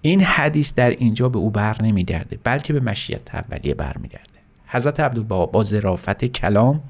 این 0.01 0.22
حدیث 0.22 0.74
در 0.75 0.89
اینجا 0.89 1.30
به 1.30 1.39
او 1.39 1.50
بر 1.51 1.82
نمیگرده 1.82 2.39
بلکه 2.44 2.74
به 2.74 2.80
مشیت 2.80 3.36
اولیه 3.36 3.74
برمیگرده. 3.74 4.28
حضرت 4.72 5.00
عبدالبها 5.00 5.46
با 5.46 5.64
ظرافت 5.64 6.26
کلام 6.26 6.82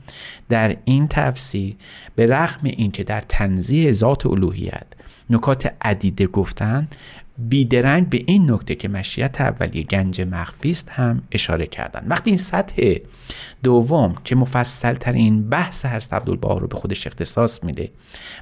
در 0.49 0.77
این 0.85 1.07
تفسیر 1.07 1.75
به 2.15 2.27
رغم 2.27 2.59
اینکه 2.63 3.03
در 3.03 3.21
تنزیه 3.21 3.91
ذات 3.91 4.25
الوهیت 4.25 4.87
نکات 5.29 5.73
عدیده 5.81 6.27
گفتن 6.27 6.87
بیدرنگ 7.37 8.09
به 8.09 8.23
این 8.25 8.51
نکته 8.51 8.75
که 8.75 8.87
مشیت 8.87 9.41
اولیه 9.41 9.83
گنج 9.83 10.21
مخفی 10.21 10.71
است 10.71 10.89
هم 10.89 11.21
اشاره 11.31 11.65
کردن. 11.65 12.05
وقتی 12.07 12.29
این 12.29 12.37
سطح 12.37 12.95
دوم 13.63 14.15
که 14.23 14.35
مفصل 14.35 14.93
ترین 14.93 15.49
بحث 15.49 15.85
هست 15.85 16.13
عبدالبها 16.13 16.57
رو 16.57 16.67
به 16.67 16.75
خودش 16.75 17.07
اختصاص 17.07 17.63
میده 17.63 17.91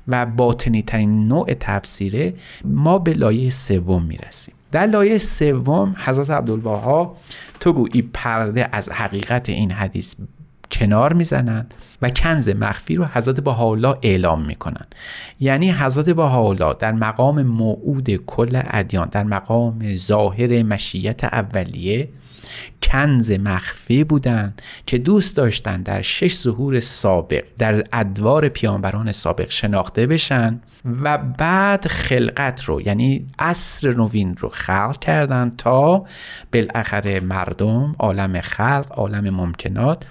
و 0.07 0.25
باطنی 0.25 0.81
ترین 0.81 1.27
نوع 1.27 1.53
تفسیره 1.53 2.33
ما 2.65 2.99
به 2.99 3.13
لایه 3.13 3.49
سوم 3.49 4.03
می‌رسیم. 4.03 4.55
در 4.71 4.85
لایه 4.85 5.17
سوم 5.17 5.95
حضرت 6.05 6.29
عبدالبها 6.29 7.17
تو 7.59 7.73
گویی 7.73 8.01
پرده 8.13 8.69
از 8.71 8.89
حقیقت 8.89 9.49
این 9.49 9.71
حدیث 9.71 10.15
کنار 10.71 11.13
می‌زنند 11.13 11.73
و 12.01 12.09
کنز 12.09 12.49
مخفی 12.49 12.95
رو 12.95 13.05
حضرت 13.05 13.39
بهاءالله 13.39 13.97
اعلام 14.01 14.45
می‌کنن 14.45 14.85
یعنی 15.39 15.71
حضرت 15.71 16.09
بهاءالله 16.09 16.75
در 16.79 16.91
مقام 16.91 17.43
موعود 17.43 18.15
کل 18.15 18.61
ادیان 18.65 19.09
در 19.11 19.23
مقام 19.23 19.95
ظاهر 19.95 20.63
مشیت 20.63 21.23
اولیه 21.23 22.09
کنز 22.83 23.31
مخفی 23.31 24.03
بودند 24.03 24.61
که 24.85 24.97
دوست 24.97 25.35
داشتند 25.35 25.83
در 25.83 26.01
شش 26.01 26.35
ظهور 26.35 26.79
سابق 26.79 27.43
در 27.57 27.87
ادوار 27.93 28.49
پیامبران 28.49 29.11
سابق 29.11 29.49
شناخته 29.49 30.07
بشن 30.07 30.61
و 31.01 31.17
بعد 31.17 31.87
خلقت 31.87 32.63
رو 32.63 32.81
یعنی 32.81 33.25
عصر 33.39 33.93
نوین 33.93 34.37
رو 34.37 34.49
خلق 34.49 34.99
کردند 34.99 35.55
تا 35.57 36.05
بالاخره 36.53 37.19
مردم 37.19 37.95
عالم 37.99 38.41
خلق 38.41 38.85
عالم 38.89 39.29
ممکنات 39.29 40.05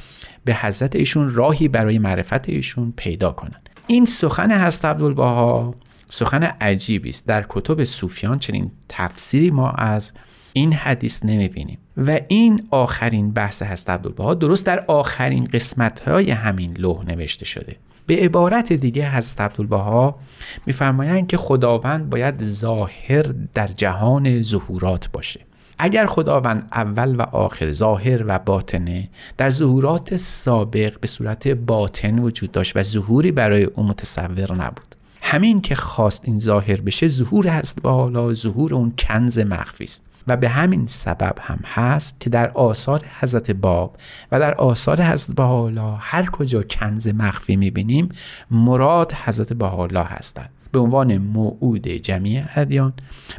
به 0.44 0.54
حضرت 0.54 0.96
ایشون 0.96 1.34
راهی 1.34 1.68
برای 1.68 1.98
معرفت 1.98 2.48
ایشون 2.48 2.92
پیدا 2.96 3.32
کنند 3.32 3.70
این 3.86 4.06
سخن 4.06 4.50
هست 4.50 4.84
عبدالبها. 4.84 5.74
سخن 6.08 6.42
عجیبی 6.42 7.08
است. 7.08 7.26
در 7.26 7.46
کتب 7.48 7.84
صوفیان 7.84 8.38
چنین 8.38 8.70
تفسیری 8.88 9.50
ما 9.50 9.70
از 9.70 10.12
این 10.56 10.72
حدیث 10.72 11.25
نمی‌بینیم. 11.25 11.78
و 11.96 12.20
این 12.28 12.68
آخرین 12.70 13.32
بحث 13.32 13.62
هست 13.62 13.90
عبدالبها. 13.90 14.34
درست 14.34 14.66
در 14.66 14.84
آخرین 14.86 15.44
قسمت 15.44 16.00
های 16.00 16.30
همین 16.30 16.76
لوح 16.76 17.04
نوشته 17.04 17.44
شده. 17.44 17.76
به 18.06 18.16
عبارت 18.16 18.72
دیگه 18.72 19.10
حضرت 19.16 19.40
عبدالبها 19.40 20.18
میفرمایند 20.66 21.26
که 21.26 21.36
خداوند 21.36 22.10
باید 22.10 22.42
ظاهر 22.42 23.22
در 23.54 23.66
جهان 23.66 24.42
ظهورات 24.42 25.08
باشه. 25.12 25.40
اگر 25.78 26.06
خداوند 26.06 26.68
اول 26.72 27.16
و 27.16 27.22
آخر 27.22 27.72
ظاهر 27.72 28.25
و 28.26 28.38
باطنه 28.38 29.08
در 29.36 29.50
ظهورات 29.50 30.16
سابق 30.16 31.00
به 31.00 31.06
صورت 31.06 31.48
باطن 31.48 32.18
وجود 32.18 32.52
داشت 32.52 32.76
و 32.76 32.82
ظهوری 32.82 33.32
برای 33.32 33.64
او 33.64 33.82
متصور 33.82 34.52
نبود. 34.52 34.96
همین 35.22 35.60
که 35.60 35.75
خواست 35.75 36.22
این 36.25 36.38
ظاهر 36.38 36.80
بشه 36.80 37.08
ظهور 37.08 37.46
هست 37.46 37.82
با 37.82 37.92
حالا 37.92 38.34
ظهور 38.34 38.75
اون 38.75 38.92
کنز 38.98 39.38
مخفی 39.38 39.84
است. 39.84 40.05
و 40.26 40.37
به 40.37 40.49
همین 40.49 40.87
سبب 40.87 41.37
هم 41.40 41.59
هست 41.64 42.21
که 42.21 42.30
در 42.30 42.50
آثار 42.50 43.02
حضرت 43.21 43.50
باب 43.50 43.97
و 44.33 44.40
در 44.40 44.54
آثار 44.54 45.02
حضرت 45.02 45.37
بهاءالله 45.37 45.97
هر 46.00 46.26
کجا 46.26 46.62
کنز 46.62 47.09
مخفی 47.09 47.56
می‌بینیم 47.56 48.09
مراد 48.50 49.12
حضرت 49.12 49.52
بهاءالله 49.52 50.04
هستند. 50.04 50.50
به 50.73 50.78
عنوان 50.78 51.18
موعود 51.18 51.88
جمعی 51.88 52.45
ادیان 52.54 52.92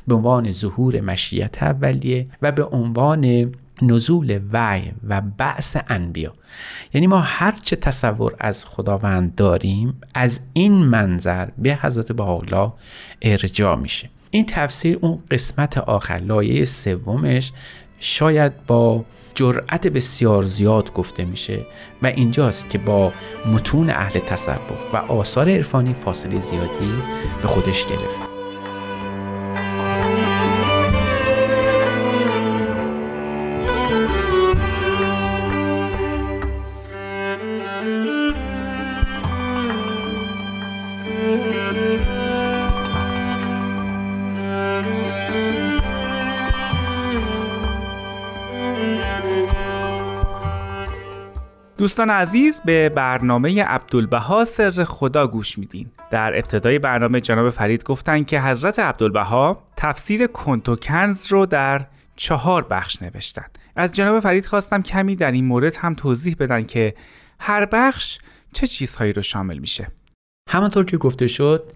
به 0.08 0.16
عنوان 0.16 0.52
ظهور 0.52 1.02
مشیت 1.02 1.64
اولیه 1.64 2.28
و 2.42 2.52
به 2.52 2.64
عنوان 2.64 3.52
نزول 3.82 4.40
وعی 4.52 4.92
و 5.08 5.22
بعث 5.22 5.78
انبیا. 5.90 6.34
یعنی 6.94 7.08
ما 7.08 7.20
هر 7.20 7.52
چه 7.62 7.76
تصور 7.76 8.36
از 8.40 8.66
خداوند 8.66 9.36
داریم 9.36 10.02
از 10.14 10.40
این 10.54 10.74
منظر 10.74 11.48
به 11.58 11.76
حضرت 11.82 12.12
بهاءالله 12.12 12.74
ارجاع 13.22 13.76
میشه 13.76 14.10
این 14.32 14.46
تفسیر 14.46 15.00
اون 15.02 15.20
قسمت 15.32 15.78
آخر 15.78 16.18
لایه 16.18 16.66
سومش 16.66 17.52
شاید 18.00 18.66
با 18.66 19.06
جرأت 19.36 19.88
بسیار 19.88 20.44
زیاد 20.44 20.94
گفته 20.94 21.26
میشه 21.26 21.66
و 22.02 22.08
اینجاست 22.08 22.70
که 22.70 22.78
با 22.78 23.14
متون 23.54 23.90
اهل 23.90 24.20
تصوف 24.20 24.94
و 24.94 24.98
آثار 24.98 25.50
عرفانی 25.50 25.94
فاصله 25.94 26.40
زیادی 26.40 26.94
به 27.42 27.48
خودش 27.48 27.86
گرفته. 27.86 28.27
دوستان 51.88 52.10
عزیز 52.10 52.62
به 52.66 52.90
برنامه 52.90 53.64
عبدالبها 53.64 54.44
سر 54.44 54.84
خدا 54.84 55.28
گوش 55.28 55.58
میدین. 55.58 55.90
در 56.12 56.38
ابتدای 56.38 56.80
برنامه 56.80 57.22
جناب 57.22 57.50
فرید 57.50 57.84
گفتن 57.84 58.24
که 58.24 58.42
حضرت 58.42 58.80
عبدالبها 58.80 59.64
تفسیر 59.78 60.28
کنز 60.28 61.28
رو 61.28 61.46
در 61.46 61.86
چهار 62.16 62.64
بخش 62.64 63.02
نوشتن. 63.02 63.46
از 63.76 63.92
جناب 63.92 64.20
فرید 64.20 64.46
خواستم 64.46 64.82
کمی 64.82 65.16
در 65.16 65.32
این 65.32 65.46
مورد 65.46 65.76
هم 65.76 65.94
توضیح 65.94 66.36
بدن 66.40 66.64
که 66.64 66.94
هر 67.40 67.66
بخش 67.66 68.20
چه 68.54 68.68
چیزهایی 68.68 69.14
رو 69.14 69.22
شامل 69.22 69.58
میشه. 69.58 69.88
همانطور 70.50 70.86
که 70.86 70.98
گفته 70.98 71.28
شد 71.28 71.72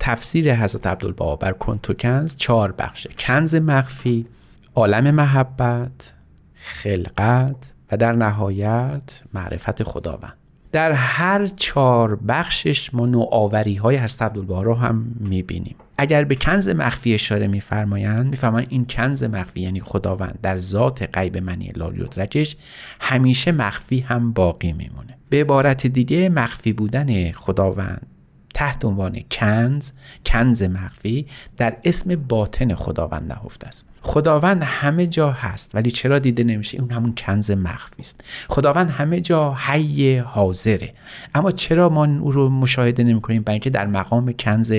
تفسیر 0.00 0.54
حضرت 0.54 0.86
عبدالبها 0.86 1.36
بر 1.36 1.52
کنز 1.52 2.36
چهار 2.36 2.72
بخشه. 2.72 3.10
کنز 3.18 3.54
مخفی 3.54 4.26
عالم 4.74 5.10
محبت 5.10 6.12
خلقت 6.54 7.71
و 7.92 7.96
در 7.96 8.12
نهایت 8.12 9.22
معرفت 9.34 9.82
خداوند. 9.82 10.32
در 10.72 10.92
هر 10.92 11.46
چهار 11.46 12.16
بخشش 12.16 12.94
ما 12.94 13.06
نوآوری 13.06 13.74
های 13.74 13.96
هست 13.96 14.22
عبدالبها 14.22 14.62
رو 14.62 14.74
هم 14.74 15.16
می‌بینیم. 15.20 15.76
اگر 15.98 16.24
به 16.24 16.34
کنز 16.34 16.68
مخفی 16.68 17.14
اشاره 17.14 17.46
میفرمایند 17.46 18.26
میفرمایند 18.26 18.68
این 18.70 18.86
کنز 18.86 19.24
مخفی 19.24 19.60
یعنی 19.60 19.80
خداوند 19.80 20.38
در 20.42 20.56
ذات 20.56 21.18
غیب 21.18 21.38
منی 21.38 21.72
لاریودرجش 21.76 22.56
همیشه 23.00 23.52
مخفی 23.52 24.00
هم 24.00 24.32
باقی 24.32 24.72
میمونه. 24.72 25.18
به 25.28 25.40
عبارت 25.40 25.86
دیگه 25.86 26.28
مخفی 26.28 26.72
بودن 26.72 27.32
خداوند 27.32 28.06
تحت 28.54 28.84
عنوان 28.84 29.20
کنز 29.30 29.90
کنز 30.26 30.62
مخفی 30.62 31.26
در 31.56 31.76
اسم 31.84 32.16
باطن 32.16 32.74
خداوند 32.74 33.32
نهفته 33.32 33.66
است. 33.66 33.91
خداوند 34.02 34.62
همه 34.62 35.06
جا 35.06 35.30
هست 35.30 35.74
ولی 35.74 35.90
چرا 35.90 36.18
دیده 36.18 36.44
نمیشه؟ 36.44 36.80
اون 36.80 36.90
همون 36.90 37.14
کنز 37.14 37.50
مخفی 37.50 38.00
است 38.00 38.24
خداوند 38.48 38.90
همه 38.90 39.20
جا 39.20 39.54
حی 39.54 40.16
حاضره. 40.16 40.94
اما 41.34 41.50
چرا 41.50 41.88
ما 41.88 42.04
او 42.04 42.32
رو 42.32 42.48
مشاهده 42.48 43.04
نمی 43.04 43.20
کنیم 43.20 43.42
برای 43.42 43.54
اینکه 43.54 43.70
در 43.70 43.86
مقام 43.86 44.32
کنز 44.32 44.72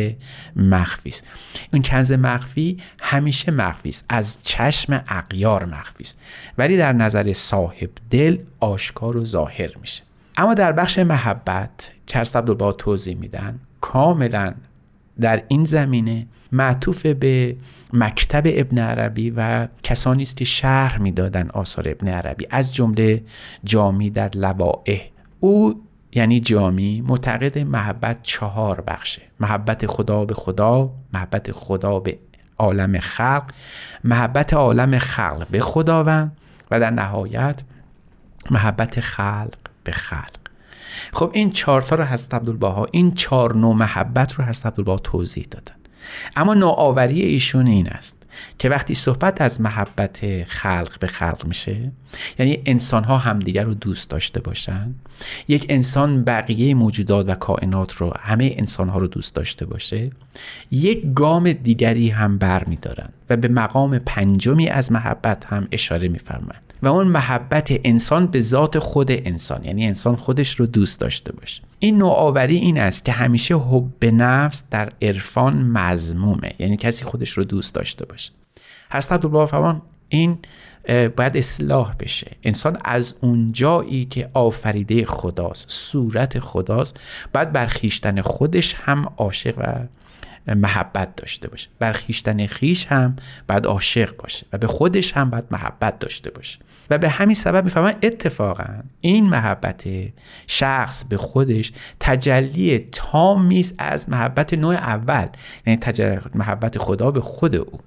مخفی 0.55 1.09
است. 1.09 1.23
اون 1.73 1.81
کنز 1.81 2.11
مخفی 2.11 2.77
همیشه 3.01 3.51
مخفی 3.51 3.89
است. 3.89 4.05
از 4.09 4.37
چشم 4.43 5.03
اقیار 5.07 5.65
مخفی 5.65 6.03
است. 6.03 6.19
ولی 6.57 6.77
در 6.77 6.93
نظر 6.93 7.33
صاحب 7.33 7.89
دل 8.11 8.37
آشکار 8.59 9.17
و 9.17 9.25
ظاهر 9.25 9.69
میشه. 9.81 10.03
اما 10.37 10.53
در 10.53 10.71
بخش 10.71 10.99
محبت 10.99 11.91
هست 12.13 12.35
عبدالبها 12.35 12.71
توضیح 12.71 13.17
میدن 13.17 13.59
کاملا 13.81 14.53
در 15.21 15.43
این 15.47 15.65
زمینه 15.65 16.27
معطوف 16.51 17.05
به 17.05 17.55
مکتب 17.93 18.43
ابن 18.45 18.77
عربی 18.77 19.29
و 19.29 19.67
کسانی 19.83 20.23
است 20.23 20.37
که 20.37 20.45
شرح 20.45 21.01
می‌دادن 21.01 21.49
آثار 21.49 21.89
ابن 21.89 22.07
عربی. 22.07 22.47
از 22.49 22.73
جمله 22.73 23.23
جامی 23.63 24.09
در 24.09 24.29
لوائح. 24.35 25.01
او 25.39 25.83
یعنی 26.15 26.39
جامی 26.39 27.01
معتقد 27.01 27.59
محبت 27.59 28.17
چهار 28.23 28.81
بخشه. 28.81 29.21
محبت 29.39 29.85
خدا 29.85 30.25
به 30.25 30.33
خدا 30.33 30.91
محبت 31.13 31.51
خدا 31.51 31.99
به 31.99 32.17
عالم 32.57 32.99
خلق 32.99 33.43
محبت 34.03 34.53
عالم 34.53 34.97
خلق 34.97 35.47
به 35.51 35.59
خداوند 35.59 36.37
و 36.71 36.79
در 36.79 36.89
نهایت 36.89 37.61
محبت 38.51 38.99
خلق 38.99 39.55
به 39.83 39.91
خلق. 39.91 40.42
خب 41.13 41.31
این 41.33 41.51
چهارتا 41.51 41.95
رو 41.95 42.03
حضرت 42.03 42.33
عبدالبها 42.33 42.87
این 42.91 43.13
چهار 43.13 43.55
نوع 43.55 43.75
محبت 43.75 44.33
رو 44.33 44.43
حضرت 44.45 44.65
عبدالبها 44.65 44.97
توضیح 44.97 45.47
دادن. 45.51 45.75
اما 46.35 46.53
نوآوری 46.53 47.21
ایشون 47.21 47.67
این 47.67 47.87
است 47.87 48.23
که 48.59 48.69
وقتی 48.69 48.95
صحبت 48.95 49.41
از 49.41 49.61
محبت 49.61 50.43
خلق 50.43 50.99
به 50.99 51.07
خلق 51.07 51.45
میشه 51.45 51.91
یعنی 52.39 52.61
انسان 52.65 53.03
ها 53.03 53.17
همدیگر 53.17 53.63
رو 53.63 53.73
دوست 53.73 54.09
داشته 54.09 54.39
باشن 54.39 54.95
یک 55.47 55.65
انسان 55.69 56.23
بقیه 56.23 56.73
موجودات 56.73 57.29
و 57.29 57.35
کائنات 57.35 57.93
رو 57.93 58.13
همه 58.19 58.55
انسان 58.57 58.89
ها 58.89 58.97
رو 58.97 59.07
دوست 59.07 59.35
داشته 59.35 59.65
باشه 59.65 60.11
یک 60.71 61.13
گام 61.13 61.51
دیگری 61.51 62.09
هم 62.09 62.37
بر 62.37 62.63
میدارن 62.63 63.09
و 63.29 63.37
به 63.37 63.47
مقام 63.47 63.99
پنجمی 63.99 64.69
از 64.69 64.91
محبت 64.91 65.45
هم 65.45 65.67
اشاره 65.71 66.07
میفرمایند. 66.07 66.72
و 66.83 66.87
اون 66.87 67.07
محبت 67.07 67.73
انسان 67.83 68.27
به 68.27 68.41
ذات 68.41 68.79
خود 68.79 69.11
انسان 69.11 69.63
یعنی 69.63 69.85
انسان 69.85 70.15
خودش 70.15 70.55
رو 70.55 70.65
دوست 70.65 70.99
داشته 70.99 71.33
باشه. 71.33 71.63
این 71.79 71.97
نوآوری 71.97 72.57
این 72.57 72.79
است 72.79 73.05
که 73.05 73.11
همیشه 73.11 73.55
حب 73.55 74.05
نفس 74.05 74.63
در 74.71 74.91
عرفان 75.01 75.61
مزمومه 75.61 76.53
یعنی 76.59 76.77
کسی 76.77 77.05
خودش 77.05 77.29
رو 77.29 77.43
دوست 77.43 77.75
داشته 77.75 78.05
باشه. 78.05 78.31
حضرت 78.91 79.11
عبدالبها 79.11 79.45
فرمان 79.45 79.81
این 80.09 80.37
باید 80.87 81.37
اصلاح 81.37 81.95
بشه. 81.99 82.31
انسان 82.43 82.77
از 82.85 83.15
اون 83.21 83.51
جایی 83.51 84.05
که 84.05 84.29
آفریده 84.33 85.05
خداست 85.05 85.65
صورت 85.69 86.39
خداست 86.39 86.99
باید 87.33 87.51
برخیشتن 87.51 88.21
خودش 88.21 88.75
هم 88.83 89.13
عاشق 89.17 89.53
و 89.57 89.85
محبت 90.55 91.15
داشته 91.15 91.47
باشه. 91.47 91.69
بر 91.79 91.91
خیشتن 91.91 92.47
خیش 92.47 92.85
هم 92.85 93.15
باید 93.47 93.65
عاشق 93.65 94.17
باشه 94.17 94.45
و 94.53 94.57
به 94.57 94.67
خودش 94.67 95.13
هم 95.13 95.29
باید 95.29 95.45
محبت 95.51 95.99
داشته 95.99 96.31
باشه. 96.31 96.59
و 96.89 96.97
به 96.97 97.09
همین 97.09 97.35
سبب 97.35 97.63
می‌فهمن 97.63 97.95
اتفاقا 98.03 98.83
این 99.01 99.29
محبت 99.29 99.83
شخص 100.47 101.03
به 101.03 101.17
خودش 101.17 101.71
تجلی 101.99 102.79
تامی 102.91 103.59
است 103.59 103.75
از 103.77 104.09
محبت 104.09 104.53
نوع 104.53 104.75
اول 104.75 105.27
یعنی 105.67 105.79
محبت 106.35 106.77
خدا 106.77 107.11
به 107.11 107.21
خود 107.21 107.55
او. 107.55 107.79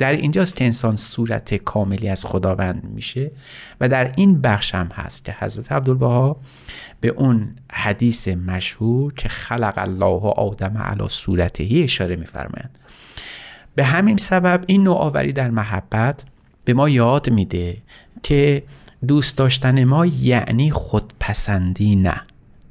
در 0.00 0.12
اینجاست 0.12 0.56
که 0.56 0.64
انسان 0.64 0.96
صورت 0.96 1.54
کاملی 1.54 2.08
از 2.08 2.24
خداوند 2.24 2.84
میشه 2.84 3.30
و 3.80 3.88
در 3.88 4.12
این 4.16 4.40
بخش 4.40 4.74
هم 4.74 4.88
هست 4.94 5.24
که 5.24 5.36
حضرت 5.38 5.72
عبدالبها 5.72 6.36
به 7.00 7.08
اون 7.08 7.56
حدیث 7.72 8.28
مشهور 8.28 9.14
که 9.14 9.28
خلق 9.28 9.74
الله 9.76 10.22
آدم 10.36 10.78
علی 10.78 11.08
صورتهی 11.08 11.82
اشاره 11.82 12.16
میفرمایند 12.16 12.78
به 13.74 13.84
همین 13.84 14.16
سبب 14.16 14.64
این 14.66 14.82
نوآوری 14.82 15.32
در 15.32 15.50
محبت 15.50 16.24
به 16.64 16.74
ما 16.74 16.88
یاد 16.88 17.30
میده 17.30 17.76
که 18.22 18.62
دوست 19.08 19.36
داشتن 19.36 19.84
ما 19.84 20.06
یعنی 20.06 20.70
خودپسندی 20.70 21.96
نه. 21.96 22.20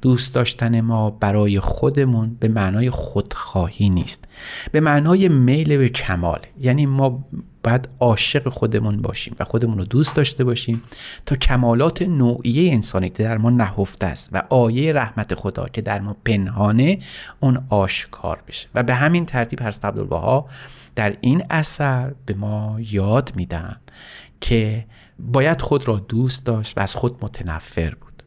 دوست 0.02 0.34
داشتن 0.34 0.80
ما 0.80 1.10
برای 1.10 1.60
خودمون 1.60 2.36
به 2.40 2.48
معنای 2.48 2.90
خودخواهی 2.90 3.88
نیست. 3.88 4.24
به 4.72 4.80
معنای 4.80 5.28
میل 5.28 5.76
به 5.76 5.88
کمال. 5.88 6.40
یعنی 6.60 6.86
ما 6.86 7.24
باید 7.62 7.88
عاشق 8.00 8.48
خودمون 8.48 8.96
باشیم 8.96 9.36
و 9.40 9.44
خودمون 9.44 9.78
رو 9.78 9.84
دوست 9.84 10.16
داشته 10.16 10.44
باشیم 10.44 10.82
تا 11.26 11.36
کمالات 11.36 12.02
نوعیه 12.02 12.72
انسانی 12.72 13.10
که 13.10 13.22
در 13.22 13.38
ما 13.38 13.50
نهفته 13.50 14.06
است 14.06 14.28
و 14.32 14.42
آیه 14.50 14.92
رحمت 14.92 15.34
خدا 15.34 15.66
که 15.72 15.82
در 15.82 16.00
ما 16.00 16.16
پنهانه 16.24 16.98
اون 17.40 17.64
آشکار 17.68 18.42
بشه. 18.48 18.68
و 18.74 18.82
به 18.82 18.94
همین 18.94 19.26
ترتیب 19.26 19.62
هست 19.62 19.84
عبدالبها 19.84 20.48
در 21.00 21.16
این 21.20 21.42
اثر 21.50 22.14
به 22.26 22.34
ما 22.34 22.76
یاد 22.90 23.32
میدن 23.36 23.76
که 24.40 24.86
باید 25.18 25.60
خود 25.60 25.88
را 25.88 25.98
دوست 25.98 26.46
داشت 26.46 26.78
و 26.78 26.80
از 26.80 26.94
خود 26.94 27.24
متنفر 27.24 27.94
بود. 27.94 28.22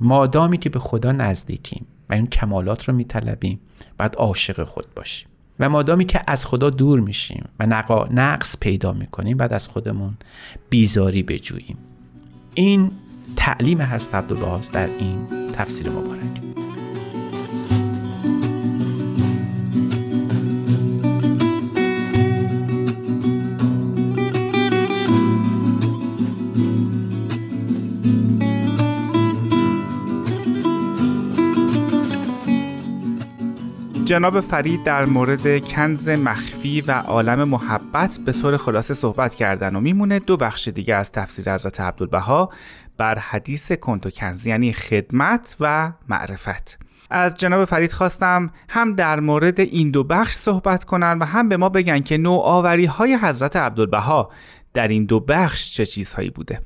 مادامی 0.00 0.58
که 0.58 0.70
به 0.70 0.78
خدا 0.78 1.12
نزدیکیم 1.12 1.86
و 2.10 2.14
این 2.14 2.26
کمالات 2.26 2.84
رو 2.88 2.94
میطلبیم 2.94 3.60
باید 3.98 4.14
عاشق 4.14 4.64
خود 4.64 4.86
باشیم. 4.96 5.28
و 5.60 5.68
مادامی 5.68 6.04
که 6.04 6.20
از 6.26 6.46
خدا 6.46 6.70
دور 6.70 7.00
میشیم 7.00 7.48
و 7.60 7.66
نقص 8.10 8.56
پیدا 8.60 8.92
می‌کنیم 8.92 9.36
بعد 9.36 9.52
از 9.52 9.68
خودمون 9.68 10.16
بیزاری 10.70 11.22
بجوییم. 11.22 11.78
این 12.54 12.90
تعلیم 13.36 13.80
هر 13.80 14.02
عبدالله 14.12 14.60
در 14.72 14.86
این 14.86 15.26
تفسیر 15.52 15.90
مبارک. 15.90 16.47
جناب 34.08 34.40
فرید 34.40 34.82
در 34.82 35.04
مورد 35.04 35.68
کنز 35.68 36.08
مخفی 36.08 36.80
و 36.80 36.90
عالم 36.90 37.48
محبت 37.48 38.18
به 38.24 38.32
طور 38.32 38.56
خلاصه 38.56 38.94
صحبت 38.94 39.34
کردن 39.34 39.76
و 39.76 39.80
میمونه 39.80 40.18
دو 40.18 40.36
بخش 40.36 40.68
دیگه 40.68 40.94
از 40.94 41.12
تفسیر 41.12 41.54
حضرت 41.54 41.80
عبدالبها 41.80 42.50
بر 42.96 43.18
حدیث 43.18 43.72
کنت 43.72 44.06
و 44.06 44.10
کنز 44.10 44.46
یعنی 44.46 44.72
خدمت 44.72 45.56
و 45.60 45.92
معرفت. 46.08 46.78
از 47.10 47.34
جناب 47.34 47.64
فرید 47.64 47.92
خواستم 47.92 48.50
هم 48.68 48.94
در 48.94 49.20
مورد 49.20 49.60
این 49.60 49.90
دو 49.90 50.04
بخش 50.04 50.34
صحبت 50.34 50.84
کنن 50.84 51.18
و 51.18 51.24
هم 51.24 51.48
به 51.48 51.56
ما 51.56 51.68
بگن 51.68 52.00
که 52.00 52.18
نوآوری 52.18 52.86
های 52.86 53.14
حضرت 53.22 53.56
عبدالبها 53.56 54.30
در 54.74 54.88
این 54.88 55.04
دو 55.04 55.20
بخش 55.20 55.72
چه 55.72 55.86
چیزهایی 55.86 56.30
بوده. 56.30 56.60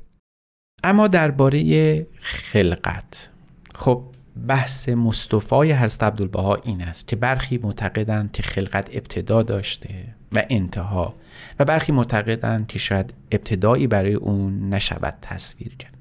اما 0.83 1.07
درباره 1.07 2.07
خلقت. 2.21 3.29
خب 3.75 4.12
بحث 4.47 4.89
مصطفای 4.89 5.73
حضرت 5.73 6.03
عبدالبها 6.03 6.55
این 6.55 6.81
است 6.81 7.07
که 7.07 7.15
برخی 7.15 7.59
معتقدند 7.63 8.31
که 8.31 8.43
خلقت 8.43 8.89
ابتدا 8.95 9.43
داشته 9.43 9.89
و 10.31 10.43
انتها 10.49 11.15
و 11.59 11.65
برخی 11.65 11.91
معتقدند 11.91 12.67
که 12.67 12.79
شاید 12.79 13.13
ابتدایی 13.31 13.87
برای 13.87 14.13
اون 14.13 14.69
نشود 14.69 15.13
تصویر 15.21 15.75
کرد. 15.75 15.93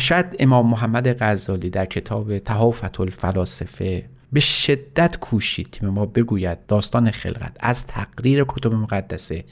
شاید 0.00 0.26
امام 0.38 0.70
محمد 0.70 1.22
غزالی 1.22 1.70
در 1.70 1.86
کتاب 1.86 2.38
تحافت 2.38 3.00
الفلاسفه 3.00 4.04
به 4.32 4.40
شدت 4.40 5.16
کوشید 5.16 5.70
که 5.70 5.86
ما 5.86 6.06
بگوید 6.06 6.66
داستان 6.66 7.10
خلقت 7.10 7.56
از 7.60 7.86
تقریر 7.86 8.44
کتب 8.48 8.72
مقدسه 8.74 9.44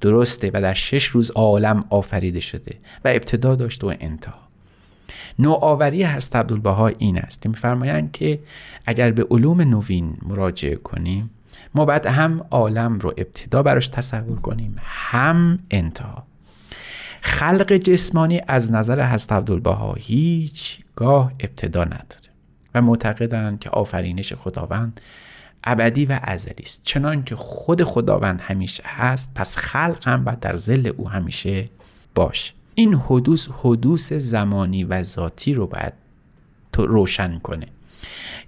درسته 0.00 0.50
و 0.54 0.60
در 0.62 0.72
شش 0.72 1.04
روز 1.04 1.30
عالم 1.30 1.80
آفریده 1.90 2.40
شده 2.40 2.78
و 3.04 3.08
ابتدا 3.08 3.54
داشته 3.54 3.86
و 3.86 3.94
انتها. 4.00 4.49
نوآوری 5.38 6.02
هست 6.02 6.36
عبدالبها 6.36 6.86
این 6.86 7.18
است. 7.18 7.42
که 7.42 7.48
میفرمایند 7.48 8.12
که 8.12 8.40
اگر 8.86 9.10
به 9.10 9.26
علوم 9.30 9.60
نوین 9.60 10.16
مراجعه 10.22 10.76
کنیم 10.76 11.30
ما 11.74 11.84
بعد 11.84 12.06
هم 12.06 12.46
عالم 12.50 12.98
رو 12.98 13.14
ابتدا 13.18 13.62
براش 13.62 13.88
تصور 13.88 14.40
کنیم. 14.40 14.76
هم 14.82 15.58
انتها. 15.70 16.26
خلق 17.20 17.72
جسمانی 17.72 18.40
از 18.48 18.72
نظر 18.72 19.12
حضرت 19.12 19.32
عبدالبها 19.32 19.94
هیچگاه 19.98 21.32
ابتدا 21.40 21.84
نداره 21.84 22.30
و 22.74 22.82
معتقدند 22.82 23.58
که 23.58 23.70
آفرینش 23.70 24.32
خداوند 24.32 25.00
ابدی 25.64 26.04
و 26.04 26.20
ازلی 26.22 26.62
است. 26.62 26.80
چنان 26.84 27.24
که 27.24 27.36
خود 27.36 27.82
خداوند 27.82 28.40
همیشه 28.40 28.82
هست 28.86 29.30
پس 29.34 29.56
خلق 29.56 30.08
هم 30.08 30.24
باید 30.24 30.40
در 30.40 30.54
زل 30.54 30.92
او 30.96 31.08
همیشه 31.08 31.68
باشه. 32.14 32.52
این 32.80 32.94
حدوث 32.94 33.48
حدوث 33.62 34.12
زمانی 34.12 34.84
و 34.84 35.02
ذاتی 35.02 35.54
رو 35.54 35.66
باید 35.66 35.92
روشن 36.76 37.38
کنه. 37.38 37.66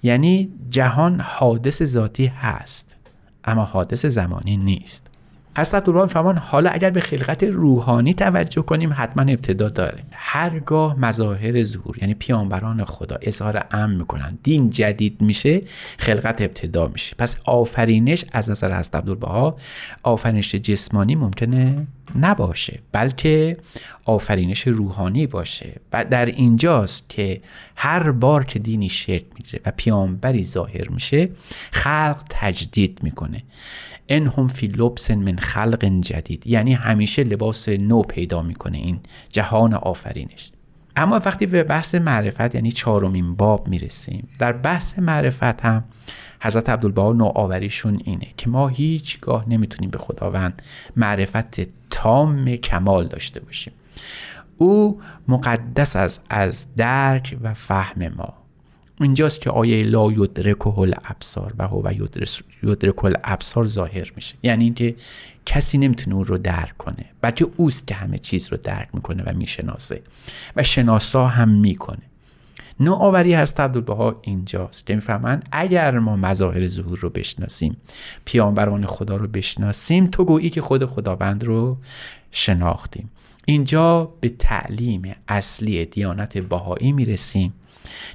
یعنی 0.03 0.53
جهان 0.71 1.21
حادث 1.21 1.83
ذاتی 1.83 2.27
هست 2.27 2.97
اما 3.45 3.65
حادث 3.65 4.07
زمانی 4.07 4.57
نیست. 4.57 5.07
حضرت 5.57 5.75
عبدالله 5.75 6.07
فرمان 6.07 6.37
حالا 6.37 6.71
اگر 6.71 6.91
به 6.91 7.01
خلقت 7.01 7.45
روحانی 7.45 8.15
توجه 8.15 8.63
کنیم 8.63 8.93
حتما 8.93 9.23
ابتدا 9.23 9.69
داره. 9.69 9.99
هرگاه 10.13 10.99
مظاهر 10.99 11.63
ظهور 11.63 11.99
یعنی 11.99 12.15
پیامبران 12.15 12.85
خدا 12.85 13.19
اظهار 13.23 13.65
امن 13.71 13.95
می‌کنن 13.95 14.39
دین 14.43 14.71
جدید 14.71 15.21
میشه 15.21 15.63
خلقت 15.99 16.41
ابتدا 16.41 16.89
میشه. 16.89 17.17
پس 17.19 17.37
آفرینش 17.45 18.25
از 18.33 18.51
نظر 18.51 18.79
حضرت 18.79 18.95
عبدالبها 18.95 19.57
آفرینش 20.03 20.55
جسمانی 20.55 21.15
ممکنه 21.15 21.87
نباشه 22.21 22.79
بلکه 22.93 23.57
آفرینش 24.05 24.67
روحانی 24.67 25.27
باشه. 25.27 25.73
و 25.93 26.05
در 26.05 26.27
اینجاست 26.27 27.09
که 27.09 27.41
هر 27.77 28.11
بار 28.11 28.45
که 28.45 28.59
دینی 28.59 28.89
شکل 28.89 29.27
می‌گیره 29.35 29.61
و 29.67 29.73
پیامبری 29.77 30.45
ظاهر 30.45 30.89
میشه 30.89 31.29
خلق 31.71 32.23
تجدید 32.31 32.99
می‌کنه. 33.03 33.43
انهم 34.09 34.49
فی 34.49 34.67
لبس 34.67 35.11
من 35.11 35.37
خلق 35.37 35.85
جدید. 35.85 36.47
یعنی 36.47 36.73
همیشه 36.73 37.25
لباس 37.25 37.69
نو 37.69 38.03
پیدا 38.03 38.43
می‌کنه 38.43 38.79
این 38.79 39.01
جهان 39.31 39.75
آفرینش. 39.75 40.53
اما 40.97 41.21
وقتی 41.25 41.47
به 41.47 41.63
بحث 41.63 41.95
معرفت 41.95 42.55
یعنی 42.55 42.73
چهارمین 42.73 43.35
باب 43.35 43.69
می‌رسیم 43.69 44.29
در 44.39 44.53
بحث 44.53 44.99
معرفت 44.99 45.61
هم 45.61 45.85
حضرت 46.43 46.69
عبدالبها 46.69 47.13
نوآوریشون 47.13 48.01
اینه 48.05 48.27
که 48.37 48.49
ما 48.49 48.69
هیچگاه 48.69 49.49
نمی‌تونیم 49.49 49.91
به 49.91 49.99
خداوند 49.99 50.63
معرفت 50.97 51.61
تام 51.91 52.57
کمال 52.57 53.07
داشته 53.07 53.41
باشیم. 53.41 53.73
او 54.57 55.01
مقدس 55.29 55.97
از 55.97 56.21
از 56.31 56.67
درک 56.77 57.37
و 57.43 57.55
فهم 57.55 58.09
ما. 58.09 58.42
اینجاست 59.01 59.41
که 59.41 59.51
آیه 59.51 59.83
لا 59.83 60.13
یدرکه 60.13 60.79
الابصار 60.79 61.55
و 61.59 61.69
هو 61.69 61.93
یدرک 62.63 63.05
الابصار 63.05 63.67
ظاهر 63.67 64.13
میشه. 64.17 64.35
یعنی 64.43 64.65
اینکه 64.65 64.95
کسی 65.47 65.79
نمی‌تونه 65.79 66.17
اون 66.17 66.25
رو 66.25 66.39
درک 66.39 66.77
کنه. 66.79 67.05
بلکه 67.21 67.47
اوست 67.57 67.87
که 67.87 67.95
همه 67.95 68.19
چیز 68.19 68.49
رو 68.49 68.57
درک 68.57 68.89
می‌کنه 68.93 69.23
و 69.27 69.33
می‌شناسه. 69.37 70.03
و 70.57 70.63
شناسا 70.63 71.27
هم 71.27 71.49
می‌کنه. 71.49 72.03
نوآوری 72.81 73.35
هست 73.35 73.61
عبدالبها 73.61 74.21
اینجاست 74.23 74.87
که 74.87 74.95
می‌فهمن 74.95 75.43
اگر 75.53 75.99
ما 75.99 76.17
مظاهر 76.17 76.69
ظهور 76.69 76.99
رو 76.99 77.11
بشناسیم 77.11 77.77
پیامبران 78.25 78.87
خدا 78.87 79.17
رو 79.17 79.29
بشناسیم 79.29 80.07
تو 80.07 80.25
گویی 80.25 80.51
که 80.51 80.61
خود 80.61 80.85
خداوند 80.87 81.45
رو 81.45 81.77
شناختیم. 82.31 83.11
اینجا 83.47 84.13
به 84.21 84.29
تعلیم 84.29 85.15
اصلی 85.29 85.85
دیانت 85.85 86.39
بهایی 86.39 86.93
می‌رسیم. 86.93 87.53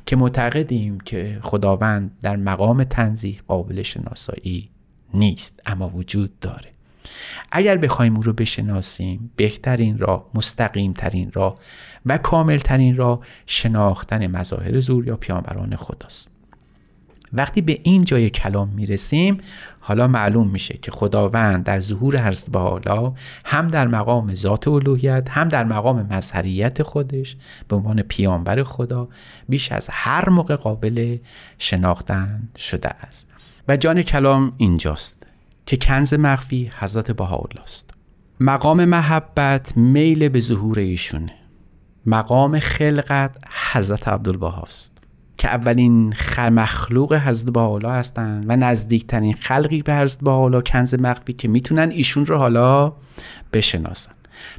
که 0.05 0.15
معتقدیم 0.15 0.99
که 0.99 1.39
خداوند 1.41 2.11
در 2.21 2.35
مقام 2.35 2.83
تنزیه 2.83 3.37
قابل 3.47 3.81
شناسایی 3.81 4.69
نیست 5.13 5.61
اما 5.65 5.89
وجود 5.89 6.39
داره. 6.39 6.69
اگر 7.51 7.77
بخوایم 7.77 8.15
او 8.15 8.21
رو 8.21 8.33
بشناسیم 8.33 9.31
بهترین 9.35 9.97
راه 9.97 10.29
مستقیم 10.33 10.93
ترین 10.93 11.31
راه 11.33 11.59
و 12.05 12.17
کامل 12.17 12.57
ترین 12.57 12.95
راه 12.95 13.19
شناختن 13.45 14.27
مظاهر 14.27 14.79
زور 14.79 15.07
یا 15.07 15.17
پیامبران 15.17 15.75
خداست. 15.75 16.36
وقتی 17.33 17.61
به 17.61 17.79
این 17.83 18.03
جای 18.03 18.29
کلام 18.29 18.69
می‌رسیم 18.69 19.37
حالا 19.79 20.07
معلوم 20.07 20.47
میشه 20.47 20.79
که 20.81 20.91
خداوند 20.91 21.63
در 21.63 21.79
ظهور 21.79 22.33
به 22.51 22.59
حالا 22.59 23.13
هم 23.45 23.67
در 23.67 23.87
مقام 23.87 24.33
ذات 24.33 24.67
الوهیت 24.67 25.29
هم 25.29 25.47
در 25.47 25.63
مقام 25.63 26.07
مظهریت 26.11 26.83
خودش 26.83 27.37
به 27.67 27.75
عنوان 27.75 28.01
پیامبر 28.01 28.63
خدا 28.63 29.07
بیش 29.49 29.71
از 29.71 29.89
هر 29.91 30.29
موقع 30.29 30.55
قابل 30.55 31.17
شناختن 31.57 32.49
شده 32.57 32.89
است. 32.89 33.27
و 33.67 33.77
جان 33.77 34.01
کلام 34.01 34.53
اینجاست 34.57 35.27
که 35.65 35.77
کنز 35.77 36.13
مخفی 36.13 36.71
حضرت 36.79 37.11
بهاءالله 37.11 37.63
است 37.63 37.93
مقام 38.39 38.85
محبت 38.85 39.77
میل 39.77 40.29
به 40.29 40.39
ظهور 40.39 40.79
ایشونه. 40.79 41.33
مقام 42.05 42.59
خلقت 42.59 43.37
حضرت 43.71 44.07
عبدالبهاست. 44.07 44.96
که 45.37 45.47
اولین 45.47 46.13
مخلوق 46.39 47.13
حضرت 47.13 47.57
حالا 47.57 47.91
هستند 47.91 48.45
و 48.47 48.55
نزدیکترین 48.55 49.33
خلقی 49.33 49.81
به 49.81 49.95
حضرت 49.95 50.27
حالا 50.27 50.61
کنز 50.61 50.95
مخفی 50.95 51.33
که 51.33 51.47
می‌تونن 51.47 51.89
ایشون 51.91 52.25
رو 52.25 52.37
حالا 52.37 52.93
بشناسن. 53.53 54.11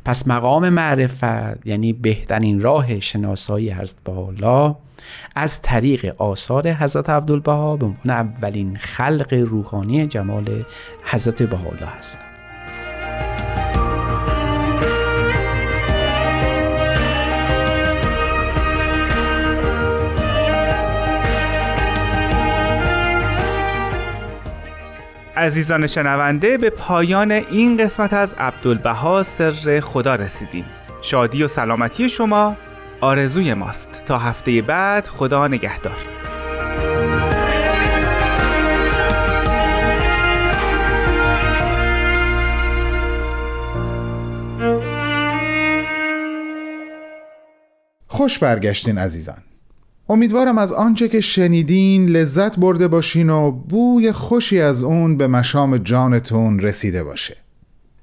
پس 0.04 0.28
مقام 0.28 0.68
معرفت 0.68 1.66
یعنی 1.66 1.92
بهترین 1.92 2.60
راه 2.60 3.00
شناسایی 3.00 3.70
حضرت 3.70 4.08
حالا 4.08 4.76
از 5.34 5.62
طریق 5.62 6.14
آثار 6.18 6.72
حضرت 6.72 7.10
عبدالبها 7.10 7.76
به 7.76 7.86
عنوان 7.86 8.10
اولین 8.10 8.76
خلق 8.76 9.32
روحانی 9.32 10.06
جمال 10.06 10.64
حضرت 11.04 11.42
بهاءالله 11.42 11.86
هست. 11.86 12.27
عزیزان 25.38 25.86
شنونده 25.86 26.58
به 26.58 26.70
پایان 26.70 27.30
این 27.30 27.76
قسمت 27.76 28.12
از 28.12 28.34
عبدالبها 28.34 29.22
سر 29.22 29.80
خدا 29.80 30.14
رسیدیم. 30.14 30.64
شادی 31.02 31.42
و 31.42 31.48
سلامتی 31.48 32.08
شما 32.08 32.56
آرزوی 33.00 33.54
ماست. 33.54 34.02
تا 34.06 34.18
هفته 34.18 34.62
بعد 34.62 35.06
خدا 35.06 35.48
نگهدار. 35.48 35.96
خوش 48.06 48.38
برگشتین 48.38 48.98
عزیزان. 48.98 49.47
امیدوارم 50.08 50.58
از 50.58 50.72
آنچه 50.72 51.08
که 51.08 51.20
شنیدین 51.20 52.08
لذت 52.08 52.58
برده 52.58 52.88
باشین 52.88 53.30
و 53.30 53.50
بوی 53.50 54.12
خوشی 54.12 54.60
از 54.60 54.84
اون 54.84 55.16
به 55.16 55.26
مشام 55.26 55.78
جانتون 55.78 56.60
رسیده 56.60 57.04
باشه. 57.04 57.36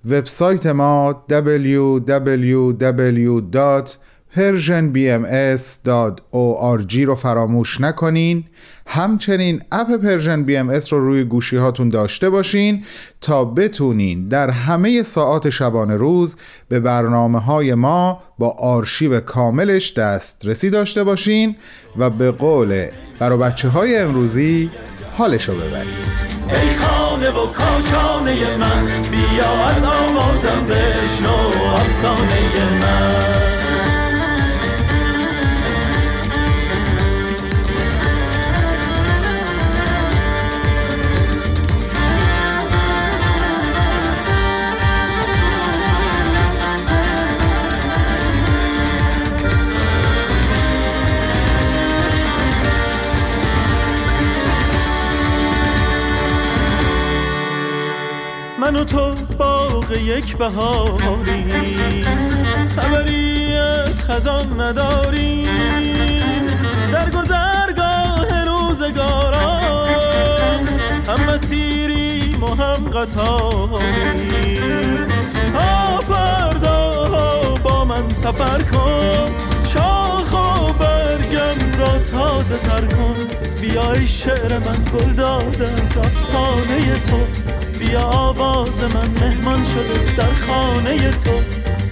وبسایت 0.10 0.65
ما 0.65 1.26
www.persianbooks.com 1.30 4.14
persianbms.org 4.36 6.95
رو 6.95 7.15
فراموش 7.15 7.82
نکنین. 7.82 8.43
همچنین 8.88 9.62
اپ 9.71 9.98
Persian 9.98 10.44
BM 10.44 10.70
رو 10.69 11.00
روی 11.00 11.24
گوشی 11.24 11.58
هاتون 11.58 11.89
داشته 11.89 12.30
باشین 12.30 12.86
تا 13.21 13.45
بتونین 13.45 14.28
در 14.28 14.50
همه 14.50 15.04
ساعات 15.04 15.50
شبانه 15.50 15.95
روز 15.95 16.36
به 16.69 16.80
برنامه 16.80 17.39
های 17.39 17.74
ما 17.74 18.24
با 18.39 18.50
آرشیو 18.50 19.19
کاملش 19.19 19.93
دسترسی 19.93 20.69
داشته 20.69 21.04
باشین 21.04 21.56
و 21.98 22.10
به 22.10 22.32
قول 22.32 22.88
برا 23.19 23.38
بچه 23.38 23.69
های 23.69 23.98
امروزی 23.98 24.71
حالشو 25.17 25.56
ببرید 25.56 26.26
ای 26.50 26.76
خانه 26.76 27.30
و 27.30 27.45
کاشانه 27.45 28.58
من 28.58 28.86
بیا 29.12 29.65
از 29.65 29.84
آوازم 29.84 30.67
بشنو 30.67 31.74
افسانه 31.74 32.39
من. 32.82 33.64
من 58.65 58.75
و 58.75 58.84
تو 58.84 59.12
باغ 59.38 59.91
یک 59.91 60.38
بهاری. 60.38 61.45
خبری 62.75 63.56
از 63.56 64.04
خزان 64.04 64.62
نداریم 64.62 66.47
در 66.93 67.10
گذرگاه 67.10 68.45
روزگاران 68.45 69.89
هم 71.08 71.34
مسیریم 71.34 72.43
و 72.43 72.47
هم 72.47 72.88
قطاریم. 72.88 74.28
تا 75.54 75.99
فردا 75.99 77.06
با 77.63 77.86
من 77.86 78.10
سفر 78.10 78.62
کن. 78.62 79.32
شاخ 79.73 80.34
و 80.34 80.73
برگم 80.73 81.80
را 81.80 81.99
تازه 81.99 82.58
تر 82.58 82.86
کن. 82.86 83.15
بیای 83.62 84.08
شعر 84.08 84.58
من 84.58 84.86
گل 84.93 85.13
داده 85.13 85.71
از 85.71 85.97
افسانه 85.97 86.99
تو. 86.99 87.17
آواز 87.98 88.84
من 88.84 89.10
مهمان 89.22 89.64
شده 89.64 90.16
در 90.18 90.34
خانه 90.48 91.12
تو. 91.12 91.32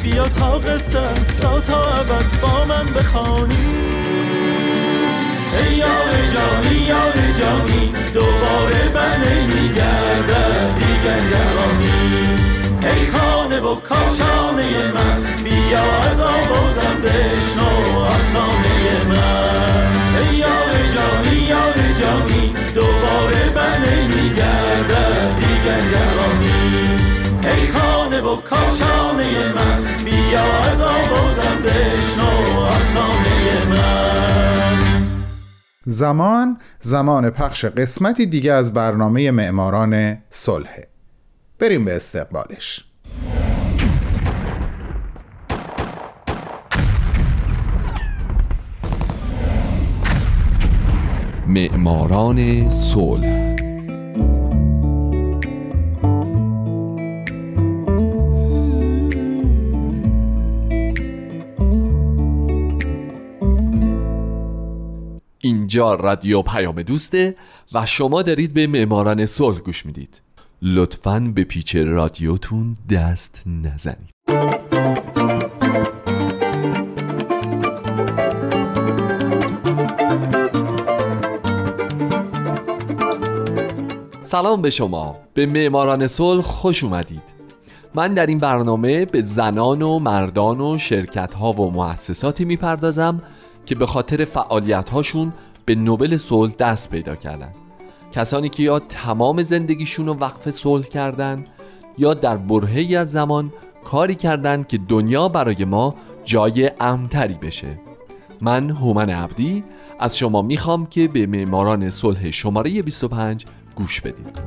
بیا 0.04 0.28
تا 0.28 0.60
قصه 0.60 1.00
تا 1.42 1.60
تا 1.60 1.84
ابد 1.94 2.42
با 2.42 2.66
من 2.66 2.86
بخوانی. 2.86 3.56
ای 5.60 5.76
یار 5.76 6.14
جانی 6.34 6.76
یار 6.76 7.14
جانی 7.40 7.94
دوباره 8.14 8.90
بنه 8.94 9.46
میگردد 9.46 10.74
دیگر 10.76 11.20
جوانی. 11.20 11.94
ای 12.84 13.06
خانه 13.08 13.60
و 13.60 13.76
کاشانه 13.76 14.92
من 14.92 15.44
بیا 15.44 15.84
از 16.12 16.20
آوازم 16.20 17.02
بشنو 17.04 18.00
افسانه 18.00 19.06
من. 19.10 19.33
زمان 35.86 36.58
زمان 36.80 37.30
پخش 37.30 37.66
قسمتی 37.66 38.26
دیگه 38.26 38.54
از 38.54 38.74
برنامه 38.74 39.32
معماران 39.32 40.18
صلحه 40.30 40.88
بریم 41.60 41.86
به 41.86 41.96
استقبالش. 41.96 42.86
معماران 51.48 52.70
صلح 52.70 53.53
اینجا 65.74 65.96
رادیو 65.96 66.42
پیام 66.42 66.82
دوسته 66.82 67.36
و 67.74 67.86
شما 67.86 68.22
دارید 68.22 68.54
به 68.54 68.68
معماران 68.68 69.26
صلح 69.26 69.60
گوش 69.60 69.86
می‌دید. 69.86 70.22
لطفا 70.62 71.32
به 71.36 71.44
پیچ 71.44 71.76
رادیوتون 71.76 72.76
دست 72.90 73.44
نزنید. 73.46 74.10
سلام 84.24 84.62
به 84.62 84.70
شما. 84.70 85.16
به 85.34 85.46
معماران 85.46 86.08
صلح 86.08 86.42
خوش 86.42 86.84
اومدید. 86.84 87.34
من 87.96 88.14
در 88.14 88.26
این 88.26 88.38
برنامه 88.38 89.06
به 89.06 89.22
زنان 89.22 89.82
و 89.82 90.00
مردان 90.00 90.62
و 90.62 90.78
شرکت 90.78 91.34
ها 91.34 91.52
و 91.52 91.72
مؤسساتی 91.72 92.46
می‌پردازم 92.46 93.22
که 93.66 93.76
به 93.76 93.86
خاطر 93.86 94.26
فعالیت 94.26 94.90
هاشون 94.90 95.34
به 95.66 95.76
نوبل 95.76 96.18
صلح 96.18 96.54
دست 96.60 96.90
پیدا 96.90 97.16
کردن. 97.16 97.54
کسانی 98.12 98.50
که 98.50 98.64
یا 98.64 98.80
تمام 98.80 99.44
زندگیشون 99.44 100.08
رو 100.08 100.14
وقف 100.14 100.50
صلح 100.50 100.86
کردن 100.86 101.46
یا 101.98 102.14
در 102.14 102.38
برهی 102.38 102.96
از 102.96 103.12
زمان 103.12 103.54
کاری 103.84 104.16
کردند 104.16 104.68
که 104.68 104.78
دنیا 104.78 105.28
برای 105.28 105.66
ما 105.66 105.96
جای 106.24 106.72
امتری 106.80 107.34
بشه. 107.34 107.80
من 108.42 108.70
هومن 108.70 109.10
عبدی 109.10 109.64
از 110.00 110.18
شما 110.18 110.42
می‌خوام 110.42 110.86
که 110.86 111.08
به 111.08 111.26
معماران 111.26 111.90
صلح 111.90 112.32
شماره 112.32 112.82
25 112.82 113.46
گوش 113.76 114.02
بدید. 114.02 114.40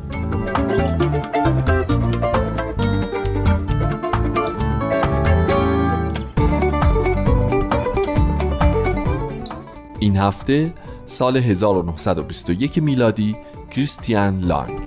این 9.99 10.17
هفته 10.17 10.73
سال 11.09 11.37
1921 11.37 12.79
میلادی 12.79 13.37
کریستیان 13.71 14.41
لانگ. 14.41 14.81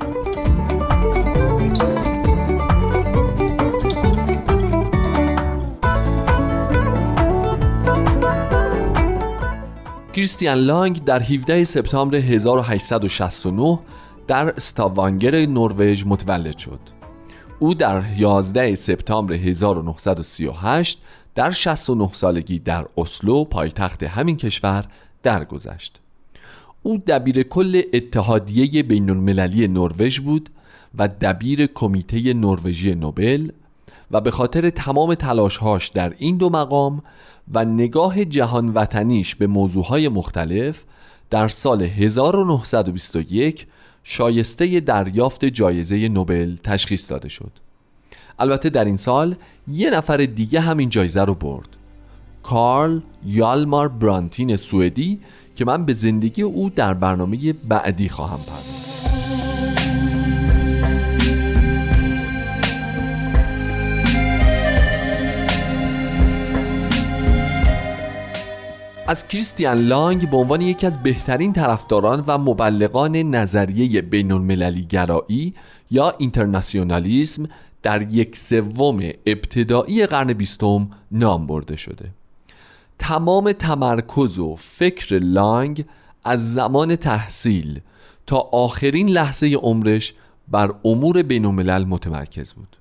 کریستیان 10.13 10.57
لانگ 10.57 11.03
در 11.03 11.23
17 11.23 11.63
سپتامبر 11.63 12.17
1869 12.17 13.79
در 14.27 14.49
استاوانگر 14.49 15.35
نروژ 15.35 16.05
متولد 16.05 16.57
شد. 16.57 16.79
او 17.59 17.73
در 17.73 18.03
11 18.17 18.75
سپتامبر 18.75 19.33
1938 19.33 21.01
در 21.35 21.51
69 21.51 22.09
سالگی 22.13 22.59
در 22.59 22.85
اسلو 22.97 23.43
پایتخت 23.43 24.03
همین 24.03 24.37
کشور 24.37 24.85
درگذشت. 25.23 26.01
او 26.83 26.97
دبیر 26.97 27.43
کل 27.43 27.81
اتحادیه 27.93 28.83
بین 28.83 29.09
المللی 29.09 29.67
نروژ 29.67 30.19
بود 30.19 30.49
و 30.97 31.07
دبیر 31.07 31.65
کمیته 31.65 32.33
نروژی 32.33 32.95
نوبل 32.95 33.51
و 34.11 34.21
به 34.21 34.31
خاطر 34.31 34.69
تمام 34.69 35.13
تلاشهاش 35.13 35.87
در 35.87 36.13
این 36.17 36.37
دو 36.37 36.49
مقام 36.49 37.03
و 37.53 37.65
نگاه 37.65 38.25
جهان 38.25 38.69
وطنیش 38.69 39.35
به 39.35 39.47
موضوعهای 39.47 40.09
مختلف 40.09 40.83
در 41.29 41.47
سال 41.47 41.81
1921 41.81 43.67
شایسته 44.03 44.79
دریافت 44.79 45.45
جایزه 45.45 46.07
نوبل 46.07 46.55
تشخیص 46.55 47.11
داده 47.11 47.29
شد. 47.29 47.51
البته 48.39 48.69
در 48.69 48.85
این 48.85 48.97
سال 48.97 49.35
یه 49.67 49.89
نفر 49.89 50.17
دیگه 50.17 50.59
همین 50.59 50.89
جایزه 50.89 51.23
رو 51.23 51.33
برد. 51.33 51.67
کارل 52.43 52.99
یالمار 53.25 53.87
برانتین 53.87 54.55
سوئدی 54.55 55.19
که 55.59 55.65
من 55.65 55.85
به 55.85 55.93
زندگی 55.93 56.41
او 56.41 56.69
در 56.69 56.93
برنامه 56.93 57.53
بعدی 57.67 58.09
خواهم 58.09 58.39
پرداخت. 58.39 58.79
از 69.07 69.27
کریستیان 69.27 69.77
لانگ 69.77 70.29
به 70.29 70.37
عنوان 70.37 70.61
یکی 70.61 70.87
از 70.87 71.03
بهترین 71.03 71.53
طرفداران 71.53 72.23
و 72.27 72.37
مبلغان 72.37 73.15
نظریه 73.15 74.01
بین 74.01 74.31
المللی 74.31 74.85
گرایی 74.85 75.53
یا 75.91 76.13
اینترناسیونالیسم 76.17 77.49
در 77.83 78.01
یک 78.01 78.37
سوم 78.37 78.99
ابتدایی 79.25 80.05
قرن 80.05 80.33
بیستم 80.33 80.89
نام 81.11 81.47
برده 81.47 81.75
شده. 81.75 82.18
تمام 82.99 83.51
تمرکز 83.51 84.39
و 84.39 84.55
فکر 84.55 85.19
لانگ 85.19 85.85
از 86.23 86.53
زمان 86.53 86.95
تحصیل 86.95 87.81
تا 88.27 88.37
آخرین 88.37 89.09
لحظه 89.09 89.47
عمرش 89.47 90.13
بر 90.47 90.73
امور 90.85 91.23
بین 91.23 91.45
متمرکز 91.45 92.53
بود. 92.53 92.77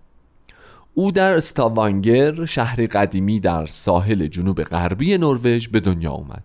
او 0.94 1.12
در 1.12 1.36
استاوانگر 1.36 2.44
شهر 2.44 2.86
قدیمی 2.86 3.40
در 3.40 3.66
ساحل 3.66 4.26
جنوب 4.26 4.62
غربی 4.62 5.18
نروژ 5.18 5.68
به 5.68 5.80
دنیا 5.80 6.12
آمد 6.12 6.42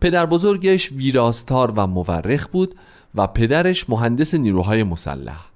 پدر 0.00 0.26
بزرگش 0.26 0.92
ویراستار 0.92 1.72
و 1.76 1.86
مورخ 1.86 2.48
بود 2.48 2.74
و 3.14 3.26
پدرش 3.26 3.90
مهندس 3.90 4.34
نیروهای 4.34 4.84
مسلح. 4.84 5.46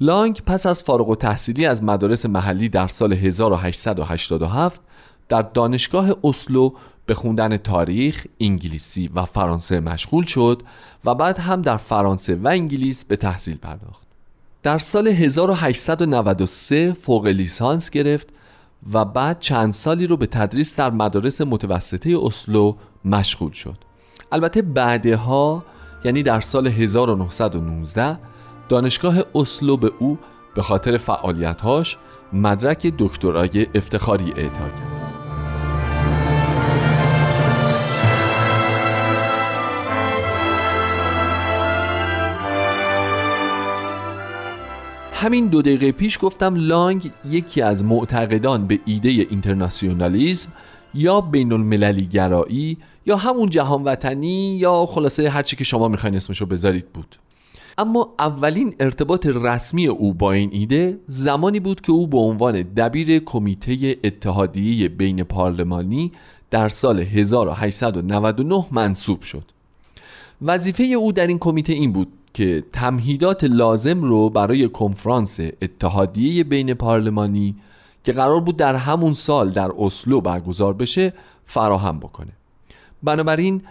لانگ 0.00 0.42
پس 0.46 0.66
از 0.66 0.82
فارغ 0.82 1.08
و 1.08 1.14
تحصیلی 1.14 1.66
از 1.66 1.82
مدارس 1.82 2.26
محلی 2.26 2.68
در 2.68 2.88
سال 2.88 3.12
1887 3.12 4.80
در 5.30 5.42
دانشگاه 5.42 6.10
اسلو 6.24 6.70
به 7.06 7.14
خوندن 7.14 7.56
تاریخ، 7.56 8.26
انگلیسی 8.40 9.10
و 9.14 9.24
فرانسه 9.24 9.80
مشغول 9.80 10.24
شد 10.24 10.62
و 11.04 11.14
بعد 11.14 11.38
هم 11.38 11.62
در 11.62 11.76
فرانسه 11.76 12.34
و 12.34 12.48
انگلیس 12.48 13.04
به 13.04 13.16
تحصیل 13.16 13.56
پرداخت. 13.56 14.02
در 14.62 14.78
سال 14.78 15.08
1893 15.08 16.92
فوق 16.92 17.26
لیسانس 17.26 17.90
گرفت 17.90 18.28
و 18.92 19.04
بعد 19.04 19.40
چند 19.40 19.72
سالی 19.72 20.06
رو 20.06 20.16
به 20.16 20.26
تدریس 20.26 20.76
در 20.76 20.90
مدارس 20.90 21.40
متوسطه 21.40 22.18
اسلو 22.22 22.74
مشغول 23.04 23.52
شد. 23.52 23.76
البته 24.32 24.62
بعدها 24.62 25.64
یعنی 26.04 26.22
در 26.22 26.40
سال 26.40 26.66
1919 26.66 28.18
دانشگاه 28.68 29.16
اسلو 29.34 29.76
به 29.76 29.92
او 29.98 30.18
به 30.54 30.62
خاطر 30.62 30.96
فعالیتهاش 30.96 31.96
مدرک 32.32 32.94
دکترای 32.98 33.66
افتخاری 33.74 34.32
اعطا 34.32 34.68
کرد. 34.68 34.99
همین 45.20 45.46
دو 45.46 45.62
دقیقه 45.62 45.92
پیش 45.92 46.18
گفتم 46.22 46.54
لانگ 46.56 47.10
یکی 47.24 47.62
از 47.62 47.84
معتقدان 47.84 48.66
به 48.66 48.80
ایده 48.84 49.08
اینترناسیونالیسم 49.08 50.52
یا 50.94 51.20
بین 51.20 51.52
المللی 51.52 52.06
گرایی 52.06 52.78
یا 53.06 53.16
همون 53.16 53.50
جهان 53.50 53.82
وطنی 53.82 54.56
یا 54.56 54.86
خلاصه 54.86 55.30
هرچی 55.30 55.56
که 55.56 55.64
شما 55.64 55.88
می‌خواین 55.88 56.16
اسمشو 56.16 56.46
بذارید 56.46 56.92
بود. 56.92 57.16
اما 57.78 58.14
اولین 58.18 58.74
ارتباط 58.80 59.26
رسمی 59.26 59.86
او 59.86 60.14
با 60.14 60.32
این 60.32 60.50
ایده 60.52 60.98
زمانی 61.06 61.60
بود 61.60 61.80
که 61.80 61.92
او 61.92 62.06
به 62.06 62.18
عنوان 62.18 62.62
دبیر 62.62 63.18
کمیته 63.18 63.96
اتحادیه 64.04 64.88
بین 64.88 65.24
پارلمانی 65.24 66.12
در 66.50 66.68
سال 66.68 67.00
1899 67.00 68.64
منصوب 68.70 69.22
شد. 69.22 69.44
وظیفه 70.42 70.84
او 70.84 71.12
در 71.12 71.26
این 71.26 71.38
کمیته 71.38 71.72
این 71.72 71.92
بود 71.92 72.08
که 72.34 72.64
تمهیدات 72.72 73.44
لازم 73.44 74.02
رو 74.02 74.30
برای 74.30 74.68
کنفرانس 74.68 75.40
اتحادیه 75.40 76.44
بین 76.44 76.74
پارلمانی 76.74 77.56
که 78.04 78.12
قرار 78.12 78.40
بود 78.40 78.56
در 78.56 78.74
همون 78.74 79.12
سال 79.12 79.50
در 79.50 79.70
اسلو 79.78 80.20
برگزار 80.20 80.72
بشه 80.72 81.12
فراهم 81.44 81.98
بکنه. 81.98 82.32
بنابراین 83.02 83.62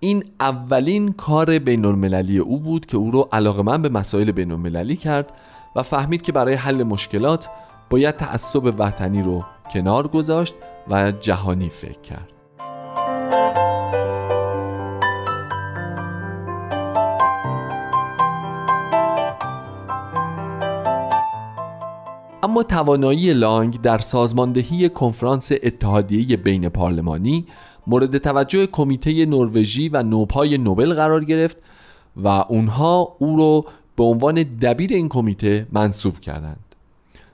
این 0.00 0.24
اولین 0.40 1.12
کار 1.12 1.58
بین 1.58 1.84
المللی 1.84 2.38
او 2.38 2.60
بود 2.60 2.86
که 2.86 2.96
او 2.96 3.10
رو 3.10 3.28
علاقه 3.32 3.62
من 3.62 3.82
به 3.82 3.88
مسائل 3.88 4.32
بین 4.32 4.52
المللی 4.52 4.96
کرد 4.96 5.32
و 5.76 5.82
فهمید 5.82 6.22
که 6.22 6.32
برای 6.32 6.54
حل 6.54 6.82
مشکلات 6.82 7.48
باید 7.90 8.16
تعصب 8.16 8.74
وطنی 8.78 9.22
رو 9.22 9.44
کنار 9.72 10.08
گذاشت 10.08 10.54
و 10.90 11.12
جهانی 11.12 11.68
فکر 11.68 12.00
کرد. 12.00 12.37
اما 22.42 22.62
توانایی 22.62 23.34
لانگ 23.34 23.80
در 23.80 23.98
سازماندهی 23.98 24.88
کنفرانس 24.88 25.52
اتحادیه 25.62 26.36
بین 26.36 26.68
پارلمانی 26.68 27.46
مورد 27.86 28.18
توجه 28.18 28.66
کمیته 28.66 29.26
نروژی 29.26 29.88
و 29.88 30.02
نوپای 30.02 30.58
نوبل 30.58 30.94
قرار 30.94 31.24
گرفت 31.24 31.56
و 32.16 32.28
اونها 32.28 33.16
او 33.18 33.36
رو 33.36 33.64
به 33.96 34.04
عنوان 34.04 34.34
دبیر 34.42 34.92
این 34.92 35.08
کمیته 35.08 35.66
منصوب 35.72 36.20
کردند. 36.20 36.74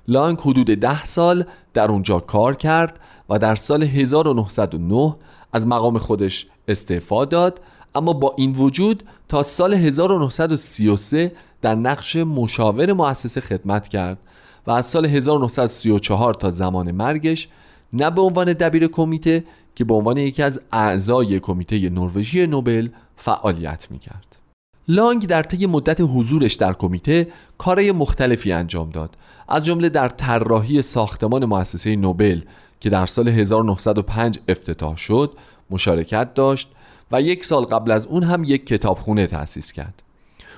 لانگ 0.08 0.38
حدود 0.38 0.66
ده 0.66 1.04
سال 1.04 1.44
در 1.74 1.90
اونجا 1.90 2.20
کار 2.20 2.54
کرد 2.54 3.00
و 3.28 3.38
در 3.38 3.54
سال 3.54 3.82
1909 3.82 5.16
از 5.52 5.66
مقام 5.66 5.98
خودش 5.98 6.46
استعفا 6.68 7.24
داد 7.24 7.60
اما 7.94 8.12
با 8.12 8.34
این 8.38 8.52
وجود 8.52 9.02
تا 9.28 9.42
سال 9.42 9.74
1933 9.74 11.32
در 11.62 11.74
نقش 11.74 12.16
مشاور 12.16 12.92
مؤسسه 12.92 13.40
خدمت 13.40 13.88
کرد 13.88 14.18
و 14.66 14.70
از 14.70 14.86
سال 14.86 15.06
1934 15.06 16.34
تا 16.34 16.50
زمان 16.50 16.90
مرگش 16.90 17.48
نه 17.92 18.10
به 18.10 18.20
عنوان 18.20 18.52
دبیر 18.52 18.86
کمیته 18.86 19.44
که 19.74 19.84
به 19.84 19.94
عنوان 19.94 20.16
یکی 20.16 20.42
از 20.42 20.60
اعضای 20.72 21.40
کمیته 21.40 21.90
نروژی 21.90 22.46
نوبل 22.46 22.88
فعالیت 23.16 23.86
می‌کرد. 23.90 24.36
لانگ 24.88 25.26
در 25.26 25.42
طی 25.42 25.66
مدت 25.66 26.00
حضورش 26.00 26.54
در 26.54 26.72
کمیته 26.72 27.28
کارهای 27.58 27.92
مختلفی 27.92 28.52
انجام 28.52 28.90
داد 28.90 29.16
از 29.48 29.64
جمله 29.64 29.88
در 29.88 30.08
طراحی 30.08 30.82
ساختمان 30.82 31.44
مؤسسه 31.44 31.96
نوبل 31.96 32.40
که 32.80 32.90
در 32.90 33.06
سال 33.06 33.28
1905 33.28 34.38
افتتاح 34.48 34.96
شد 34.96 35.32
مشارکت 35.70 36.34
داشت 36.34 36.70
و 37.12 37.22
یک 37.22 37.44
سال 37.44 37.64
قبل 37.64 37.90
از 37.90 38.06
اون 38.06 38.22
هم 38.22 38.44
یک 38.44 38.66
کتابخونه 38.66 39.26
تأسیس 39.26 39.72
کرد 39.72 40.02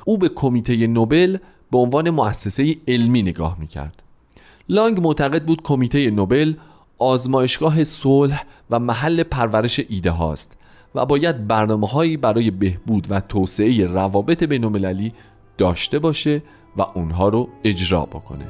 او 0.04 0.18
به 0.18 0.28
کمیته 0.28 0.86
نوبل 0.86 1.36
به 1.70 1.78
عنوان 1.78 2.10
مؤسسه 2.10 2.76
علمی 2.88 3.22
نگاه 3.22 3.56
می‌کرد. 3.60 4.02
لانگ 4.68 5.00
معتقد 5.00 5.44
بود 5.44 5.62
کمیته 5.62 6.10
نوبل 6.10 6.54
آزمایشگاه 6.98 7.84
صلح 7.84 8.44
و 8.70 8.78
محل 8.78 9.22
پرورش 9.22 9.80
ایده 9.88 10.10
هاست 10.10 10.56
و 10.94 11.06
باید 11.06 11.46
برنامه 11.46 11.86
هایی 11.86 12.16
برای 12.16 12.50
بهبود 12.50 13.06
و 13.10 13.20
توسعه 13.20 13.86
روابط 13.86 14.42
بین 14.42 15.12
داشته 15.58 15.98
باشه 15.98 16.42
و 16.76 16.82
اونها 16.94 17.28
رو 17.28 17.48
اجرا 17.64 18.02
بکنه. 18.06 18.46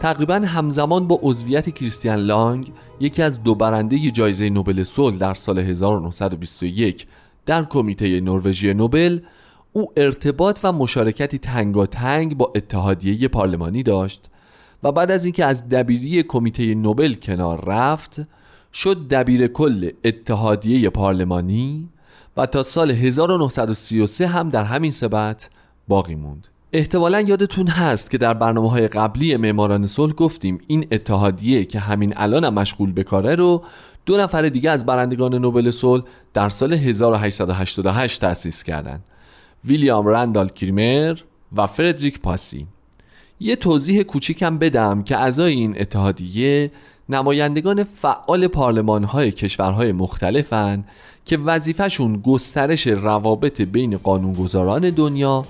تقریبا 0.00 0.34
همزمان 0.34 1.06
با 1.08 1.18
عضویت 1.22 1.70
کریستیان 1.70 2.18
لانگ 2.18 2.72
یکی 3.04 3.22
از 3.22 3.42
دو 3.42 3.54
برنده 3.54 4.10
جایزه 4.10 4.50
نوبل 4.50 4.82
صلح 4.82 5.16
در 5.16 5.34
سال 5.34 5.58
1921 5.58 7.06
در 7.46 7.64
کمیته 7.64 8.20
نروژی 8.20 8.74
نوبل 8.74 9.20
او 9.72 9.86
ارتباط 9.96 10.60
و 10.62 10.72
مشارکتی 10.72 11.38
تنگاتنگ 11.38 12.36
با 12.36 12.52
اتحادیه 12.54 13.28
پارلمانی 13.28 13.82
داشت 13.82 14.30
و 14.82 14.92
بعد 14.92 15.10
از 15.10 15.24
اینکه 15.24 15.44
از 15.44 15.68
دبیری 15.68 16.22
کمیته 16.22 16.74
نوبل 16.74 17.14
کنار 17.14 17.64
رفت 17.64 18.20
شد 18.72 19.08
دبیر 19.08 19.46
کل 19.46 19.90
اتحادیه 20.04 20.90
پارلمانی 20.90 21.88
و 22.36 22.46
تا 22.46 22.62
سال 22.62 22.90
1933 22.90 24.26
هم 24.26 24.48
در 24.48 24.64
همین 24.64 24.90
سبت 24.90 25.50
باقی 25.88 26.14
موند. 26.14 26.53
احتمالا 26.76 27.20
یادتون 27.20 27.66
هست 27.66 28.10
که 28.10 28.18
در 28.18 28.34
برنامه 28.34 28.70
های 28.70 28.88
قبلی 28.88 29.36
معماران 29.36 29.86
صلح 29.86 30.12
گفتیم 30.12 30.58
این 30.66 30.86
اتحادیه 30.92 31.64
که 31.64 31.78
همین 31.78 32.14
الان 32.16 32.44
هم 32.44 32.54
مشغول 32.54 32.92
به 32.92 33.04
کاره 33.04 33.34
رو 33.34 33.62
دو 34.06 34.16
نفر 34.16 34.42
دیگه 34.42 34.70
از 34.70 34.86
برندگان 34.86 35.34
نوبل 35.34 35.70
صلح 35.70 36.02
در 36.34 36.48
سال 36.48 36.72
1888 36.72 38.20
تأسیس 38.20 38.62
کردند. 38.62 39.04
ویلیام 39.64 40.06
رندال 40.06 40.48
کریمر 40.48 41.18
و 41.56 41.66
فردریک 41.66 42.20
پاسی 42.20 42.66
یه 43.40 43.56
توضیح 43.56 44.02
کوچیکم 44.02 44.58
بدم 44.58 45.02
که 45.02 45.16
اعضای 45.16 45.52
این 45.52 45.80
اتحادیه 45.80 46.70
نمایندگان 47.08 47.84
فعال 47.84 48.46
پارلمان 48.46 49.04
های 49.04 49.32
کشورهای 49.32 49.92
مختلفن 49.92 50.84
که 51.24 51.36
وظیفهشون 51.36 52.16
گسترش 52.16 52.86
روابط 52.86 53.60
بین 53.60 53.96
قانونگذاران 53.96 54.90
دنیا 54.90 55.44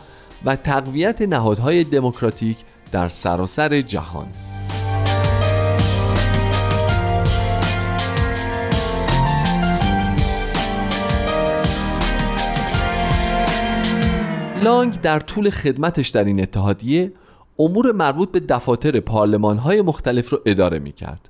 و 0.45 0.57
تقویت 0.57 1.23
نهادهای 1.23 1.85
دموکراتیک 1.85 2.57
در 2.93 3.09
سراسر 3.09 3.81
جهان 3.81 4.27
لانگ 14.63 15.01
در 15.01 15.21
طول 15.21 15.51
خدمتش 15.51 16.09
در 16.09 16.25
این 16.25 16.43
اتحادیه 16.43 17.13
امور 17.59 17.93
مربوط 17.93 18.31
به 18.31 18.41
دفاتر 18.41 19.01
پارلمان 19.01 19.59
های 19.59 19.83
مختلف 19.83 20.31
رو 20.31 20.41
اداره 20.47 20.79
می 20.79 20.93
کرد. 20.93 21.29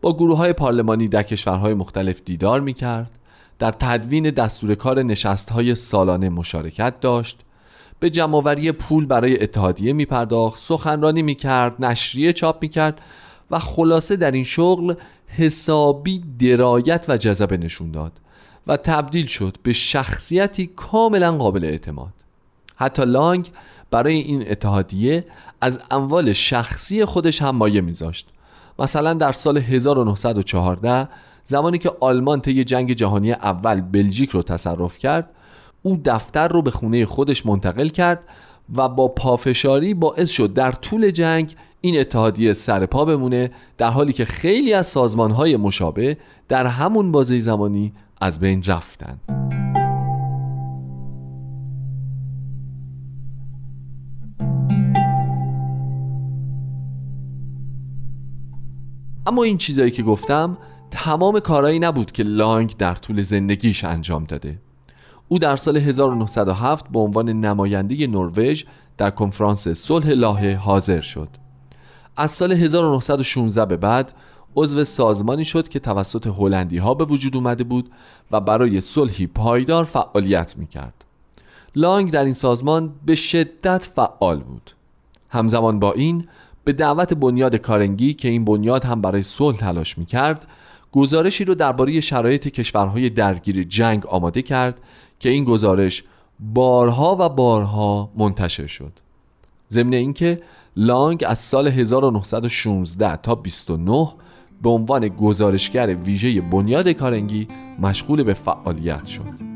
با 0.00 0.12
گروه 0.12 0.38
های 0.38 0.52
پارلمانی 0.52 1.08
در 1.08 1.22
کشورهای 1.22 1.74
مختلف 1.74 2.20
دیدار 2.24 2.60
می 2.60 2.74
کرد. 2.74 3.10
در 3.58 3.70
تدوین 3.70 4.30
دستور 4.30 4.74
کار 4.74 5.02
نشست 5.02 5.50
های 5.50 5.74
سالانه 5.74 6.28
مشارکت 6.28 7.00
داشت 7.00 7.40
به 8.00 8.10
جمعآوری 8.10 8.72
پول 8.72 9.06
برای 9.06 9.42
اتحادیه 9.42 9.92
می 9.92 10.04
پرداخت 10.04 10.60
سخنرانی 10.60 11.22
می 11.22 11.34
کرد 11.34 11.84
نشریه 11.84 12.32
چاپ 12.32 12.62
می 12.62 12.68
کرد 12.68 13.00
و 13.50 13.58
خلاصه 13.58 14.16
در 14.16 14.30
این 14.30 14.44
شغل 14.44 14.94
حسابی 15.26 16.24
درایت 16.38 17.04
و 17.08 17.16
جذبه 17.16 17.56
نشون 17.56 17.90
داد 17.90 18.12
و 18.66 18.76
تبدیل 18.76 19.26
شد 19.26 19.56
به 19.62 19.72
شخصیتی 19.72 20.66
کاملا 20.66 21.36
قابل 21.36 21.64
اعتماد. 21.64 22.12
حتی 22.76 23.04
لانگ 23.04 23.50
برای 23.90 24.14
این 24.14 24.50
اتحادیه 24.50 25.24
از 25.60 25.82
اموال 25.90 26.32
شخصی 26.32 27.04
خودش 27.04 27.42
هم 27.42 27.56
مایه 27.56 27.80
میذاشت. 27.80 28.28
مثلا 28.78 29.14
در 29.14 29.32
سال 29.32 29.58
1914 29.58 31.08
زمانی 31.44 31.78
که 31.78 31.92
آلمان 32.00 32.40
طی 32.40 32.64
جنگ 32.64 32.92
جهانی 32.92 33.32
اول 33.32 33.80
بلژیک 33.80 34.30
رو 34.30 34.42
تصرف 34.42 34.98
کرد 34.98 35.30
او 35.82 36.00
دفتر 36.04 36.48
رو 36.48 36.62
به 36.62 36.70
خونه 36.70 37.06
خودش 37.06 37.46
منتقل 37.46 37.88
کرد 37.88 38.26
و 38.76 38.88
با 38.88 39.08
پافشاری 39.08 39.94
باعث 39.94 40.30
شد 40.30 40.52
در 40.52 40.72
طول 40.72 41.10
جنگ 41.10 41.54
این 41.80 42.00
اتحادیه 42.00 42.52
سر 42.52 42.86
پا 42.86 43.04
بمونه 43.04 43.50
در 43.78 43.90
حالی 43.90 44.12
که 44.12 44.24
خیلی 44.24 44.72
از 44.72 44.86
سازمانهای 44.86 45.56
مشابه 45.56 46.16
در 46.48 46.66
همون 46.66 47.12
بازه 47.12 47.40
زمانی 47.40 47.92
از 48.20 48.40
بین 48.40 48.62
رفتن. 48.62 49.20
اما 59.26 59.42
این 59.42 59.58
چیزایی 59.58 59.90
که 59.90 60.02
گفتم 60.02 60.56
تمام 60.90 61.40
کارهایی 61.40 61.78
نبود 61.78 62.12
که 62.12 62.22
لانگ 62.22 62.76
در 62.76 62.94
طول 62.94 63.22
زندگیش 63.22 63.84
انجام 63.84 64.24
داده. 64.24 64.58
او 65.32 65.38
در 65.38 65.56
سال 65.56 65.76
1907 65.76 66.88
به 66.88 66.98
عنوان 66.98 67.28
نماینده 67.28 68.06
نروژ 68.06 68.64
در 68.96 69.10
کنفرانس 69.10 69.68
صلح 69.68 70.08
لاهه 70.08 70.60
حاضر 70.62 71.00
شد 71.00 71.28
از 72.16 72.30
سال 72.30 72.52
1916 72.52 73.66
به 73.66 73.76
بعد 73.76 74.12
عضو 74.56 74.84
سازمانی 74.84 75.44
شد 75.44 75.68
که 75.68 75.78
توسط 75.78 76.26
هلندی 76.26 76.78
ها 76.78 76.94
به 76.94 77.04
وجود 77.04 77.36
اومده 77.36 77.64
بود 77.64 77.90
و 78.30 78.40
برای 78.40 78.80
صلحی 78.80 79.26
پایدار 79.26 79.84
فعالیت 79.84 80.56
می 80.56 80.66
کرد. 80.66 81.04
لانگ 81.76 82.10
در 82.10 82.24
این 82.24 82.34
سازمان 82.34 82.92
به 83.06 83.14
شدت 83.14 83.90
فعال 83.94 84.40
بود. 84.40 84.70
همزمان 85.28 85.78
با 85.78 85.92
این 85.92 86.28
به 86.64 86.72
دعوت 86.72 87.14
بنیاد 87.14 87.56
کارنگی 87.56 88.14
که 88.14 88.28
این 88.28 88.44
بنیاد 88.44 88.84
هم 88.84 89.00
برای 89.00 89.22
صلح 89.22 89.56
تلاش 89.56 89.98
می 89.98 90.06
کرد 90.06 90.46
گزارشی 90.92 91.44
رو 91.44 91.54
درباره 91.54 92.00
شرایط 92.00 92.48
کشورهای 92.48 93.10
درگیر 93.10 93.62
جنگ 93.62 94.06
آماده 94.06 94.42
کرد 94.42 94.80
که 95.20 95.28
این 95.28 95.44
گزارش 95.44 96.04
بارها 96.40 97.16
و 97.20 97.28
بارها 97.28 98.10
منتشر 98.16 98.66
شد. 98.66 98.92
ضمن 99.70 99.92
اینکه 99.92 100.40
لانگ 100.76 101.24
از 101.26 101.38
سال 101.38 101.68
1916 101.68 103.16
تا 103.16 103.34
29 103.34 104.08
به 104.62 104.68
عنوان 104.68 105.08
گزارشگر 105.08 105.94
ویژه 105.94 106.40
بنیاد 106.40 106.88
کارنگی 106.88 107.48
مشغول 107.78 108.22
به 108.22 108.34
فعالیت 108.34 109.06
شد. 109.06 109.50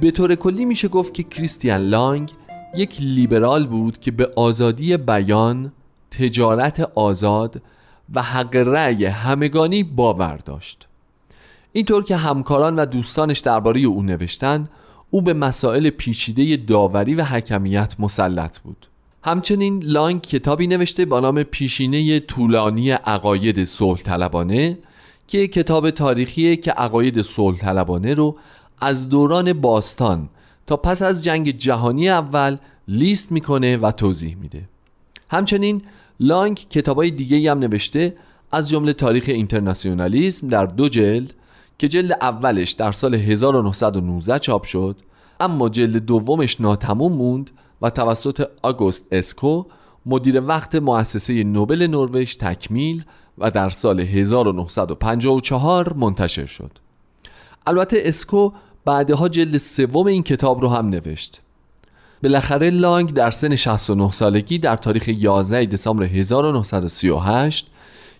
به 0.00 0.10
طور 0.10 0.34
کلی 0.34 0.64
میشه 0.64 0.88
گفت 0.88 1.14
که 1.14 1.22
کریستیان 1.22 1.80
لانگ 1.80 2.32
یک 2.74 2.96
لیبرال 3.00 3.66
بود 3.66 4.00
که 4.00 4.10
به 4.10 4.30
آزادی 4.36 4.96
بیان، 4.96 5.72
تجارت 6.10 6.80
آزاد 6.80 7.62
و 8.14 8.22
حق 8.22 8.56
رأی 8.56 9.04
همگانی 9.04 9.82
باور 9.82 10.36
داشت. 10.36 10.88
اینطور 11.72 12.04
که 12.04 12.16
همکاران 12.16 12.76
و 12.76 12.86
دوستانش 12.86 13.38
درباره 13.38 13.80
او 13.80 14.02
نوشتن 14.02 14.68
او 15.10 15.22
به 15.22 15.34
مسائل 15.34 15.90
پیچیده 15.90 16.56
داوری 16.56 17.14
و 17.14 17.24
حکمیت 17.24 17.94
مسلط 17.98 18.58
بود 18.58 18.86
همچنین 19.24 19.82
لانگ 19.84 20.20
کتابی 20.20 20.66
نوشته 20.66 21.04
با 21.04 21.20
نام 21.20 21.42
پیشینه 21.42 22.20
طولانی 22.20 22.90
عقاید 22.90 23.64
صلح 23.64 23.98
طلبانه 23.98 24.78
که 25.26 25.48
کتاب 25.48 25.90
تاریخیه 25.90 26.56
که 26.56 26.70
عقاید 26.70 27.22
صلح 27.22 27.58
طلبانه 27.58 28.14
رو 28.14 28.36
از 28.80 29.08
دوران 29.08 29.52
باستان 29.52 30.28
تا 30.66 30.76
پس 30.76 31.02
از 31.02 31.24
جنگ 31.24 31.50
جهانی 31.50 32.08
اول 32.08 32.56
لیست 32.88 33.32
می‌کنه 33.32 33.76
و 33.76 33.90
توضیح 33.90 34.36
میده. 34.36 34.68
همچنین 35.30 35.82
لانگ 36.20 36.56
کتابای 36.70 37.10
دیگه 37.10 37.50
هم 37.50 37.58
نوشته 37.58 38.16
از 38.52 38.68
جمله 38.68 38.92
تاریخ 38.92 39.24
اینترناسیونالیسم 39.26 40.48
در 40.48 40.66
دو 40.66 40.88
جلد 40.88 41.34
که 41.78 41.88
جلد 41.88 42.12
اولش 42.12 42.70
در 42.70 42.92
سال 42.92 43.14
1919 43.14 44.38
چاپ 44.38 44.64
شد 44.64 44.96
اما 45.40 45.68
جلد 45.68 45.96
دومش 45.96 46.60
ناتموم 46.60 47.12
موند 47.12 47.50
و 47.82 47.90
توسط 47.90 48.48
آگوست 48.62 49.06
اسکو 49.12 49.64
مدیر 50.06 50.40
وقت 50.40 50.74
مؤسسه 50.74 51.44
نوبل 51.44 51.86
نروژ 51.86 52.36
تکمیل 52.36 53.04
و 53.38 53.50
در 53.50 53.70
سال 53.70 54.00
1954 54.00 55.92
منتشر 55.92 56.46
شد. 56.46 56.78
البته 57.66 57.96
اسکو 58.04 58.52
بعدها 58.84 59.28
جلد 59.28 59.56
سوم 59.56 60.06
این 60.06 60.22
کتاب 60.22 60.60
رو 60.60 60.68
هم 60.68 60.88
نوشت. 60.88 61.40
بالاخره 62.22 62.70
لانگ 62.70 63.14
در 63.14 63.30
سن 63.30 63.56
69 63.56 64.10
سالگی 64.10 64.58
در 64.58 64.76
تاریخ 64.76 65.08
11 65.08 65.66
دسامبر 65.66 66.04
1938 66.04 67.66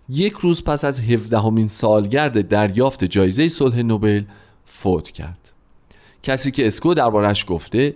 یک 0.08 0.32
روز 0.32 0.64
پس 0.64 0.84
از 0.84 1.00
17 1.00 1.38
همین 1.38 1.68
سالگرد 1.68 2.48
دریافت 2.48 3.04
جایزه 3.04 3.48
صلح 3.48 3.82
نوبل 3.82 4.22
فوت 4.64 5.10
کرد. 5.10 5.52
کسی 6.22 6.50
که 6.50 6.66
اسکو 6.66 6.94
دربارش 6.94 7.44
گفته 7.48 7.94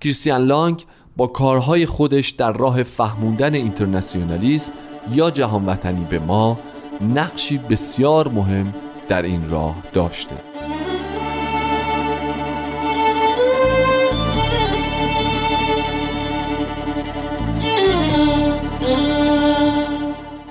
کریستیان 0.00 0.44
لانگ 0.44 0.84
با 1.16 1.26
کارهای 1.26 1.86
خودش 1.86 2.28
در 2.30 2.52
راه 2.52 2.82
فهموندن 2.82 3.54
اینترنسیونالیسم 3.54 4.72
یا 5.12 5.30
جهان 5.30 5.66
وطنی 5.66 6.04
به 6.04 6.18
ما 6.18 6.58
نقشی 7.00 7.58
بسیار 7.58 8.28
مهم 8.28 8.74
در 9.08 9.22
این 9.22 9.48
راه 9.48 9.82
داشته. 9.92 10.36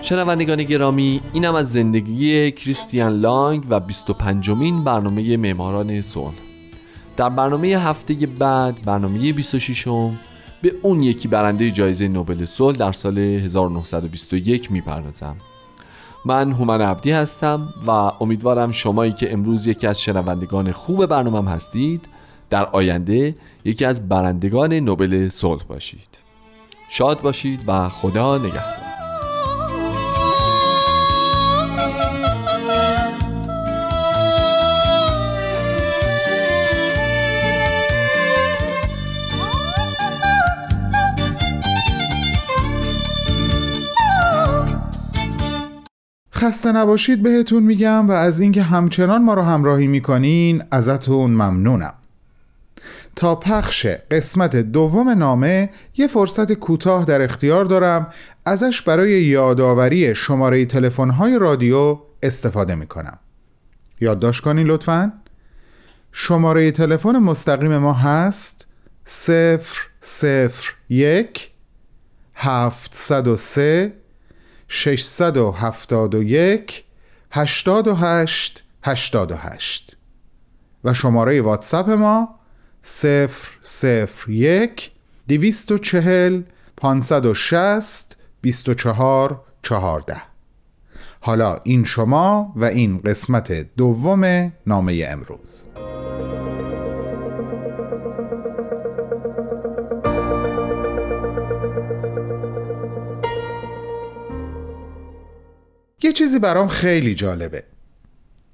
شنوندگان 0.07 0.63
گرامی 0.63 1.21
اینم 1.33 1.55
از 1.55 1.71
زندگی 1.71 2.51
کریستیان 2.51 3.13
لانگ 3.13 3.65
و 3.69 3.79
25 3.79 4.49
مین 4.49 4.83
برنامه 4.83 5.37
معماران 5.37 6.01
صلح. 6.01 6.33
در 7.17 7.29
برنامه 7.29 7.67
هفته 7.67 8.13
بعد 8.13 8.85
برنامه 8.85 9.33
26 9.33 9.87
م 9.87 10.19
به 10.61 10.73
اون 10.81 11.03
یکی 11.03 11.27
برنده 11.27 11.71
جایزه 11.71 12.07
نوبل 12.07 12.45
صلح 12.45 12.77
در 12.77 12.91
سال 12.91 13.17
1921 13.17 14.71
می‌پردازم. 14.71 15.35
من 16.25 16.51
هومن 16.51 16.81
عبدی 16.81 17.11
هستم 17.11 17.73
و 17.87 17.91
امیدوارم 17.91 18.71
شمایی 18.71 19.11
که 19.11 19.33
امروز 19.33 19.67
یکی 19.67 19.87
از 19.87 20.01
شنوندگان 20.01 20.71
خوب 20.71 21.05
برنامه 21.05 21.51
هستید 21.51 22.05
در 22.49 22.65
آینده 22.65 23.35
یکی 23.65 23.85
از 23.85 24.09
برندگان 24.09 24.73
نوبل 24.73 25.29
صلح 25.29 25.63
باشید. 25.63 26.19
شاد 26.89 27.21
باشید 27.21 27.63
و 27.67 27.89
خدا 27.89 28.37
نگهدار. 28.37 28.86
خسته 46.37 46.71
نباشید 46.71 47.23
بهتون 47.23 47.63
میگم 47.63 48.07
و 48.07 48.11
از 48.11 48.39
اینکه 48.39 48.61
همچنان 48.61 49.23
ما 49.23 49.33
رو 49.33 49.41
همراهی 49.41 49.87
می‌کنین 49.87 50.63
ازتون 50.71 51.31
ممنونم. 51.31 51.93
تا 53.15 53.35
پخش 53.35 53.87
قسمت 54.11 54.55
دوم 54.55 55.09
نامه 55.09 55.69
یه 55.97 56.07
فرصت 56.07 56.53
کوتاه 56.53 57.05
در 57.05 57.21
اختیار 57.21 57.65
دارم. 57.65 58.07
ازش 58.45 58.81
برای 58.81 59.23
یادآوری 59.23 60.15
شماره 60.15 60.65
تلفن‌های 60.65 61.39
رادیو 61.39 61.99
استفاده 62.23 62.75
می‌کنم. 62.75 63.19
یادداشت 64.01 64.43
کنین 64.43 64.67
لطفا. 64.67 65.13
شماره 66.11 66.71
تلفن 66.71 67.17
مستقیم 67.17 67.77
ما 67.77 67.93
هست 67.93 68.67
001 70.89 71.51
703 72.35 73.93
671 74.67 76.83
88 77.31 78.63
88 78.83 79.97
و 80.83 80.93
شماره 80.93 81.41
واتساپ 81.41 81.89
ما 81.89 82.39
001 84.27 84.91
240 85.27 86.43
560 86.77 88.17
24 88.41 89.41
14 89.63 90.21
حالا 91.19 91.59
این 91.63 91.83
شما 91.83 92.53
و 92.55 92.65
این 92.65 92.97
قسمت 92.97 93.75
دوم 93.77 94.51
نامه 94.67 95.07
امروز. 95.09 95.67
یه 106.01 106.13
چیزی 106.13 106.39
برام 106.39 106.67
خیلی 106.67 107.13
جالبه. 107.13 107.63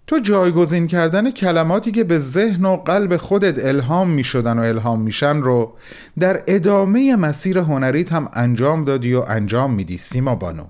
تو 0.07 0.19
جایگزین 0.19 0.87
کردن 0.87 1.31
کلماتی 1.31 1.91
که 1.91 2.03
به 2.03 2.19
ذهن 2.19 2.65
و 2.65 2.77
قلب 2.77 3.17
خودت 3.17 3.65
الهام 3.65 4.09
می 4.09 4.23
شدن 4.23 4.59
و 4.59 4.61
الهام 4.61 5.01
میشن 5.01 5.37
رو 5.37 5.77
در 6.19 6.43
ادامه 6.47 7.15
مسیر 7.15 7.59
هنریت 7.59 8.13
هم 8.13 8.29
انجام 8.33 8.85
دادی 8.85 9.13
و 9.13 9.25
انجام 9.27 9.73
میدی 9.73 9.97
سیما 9.97 10.35
بانو. 10.35 10.65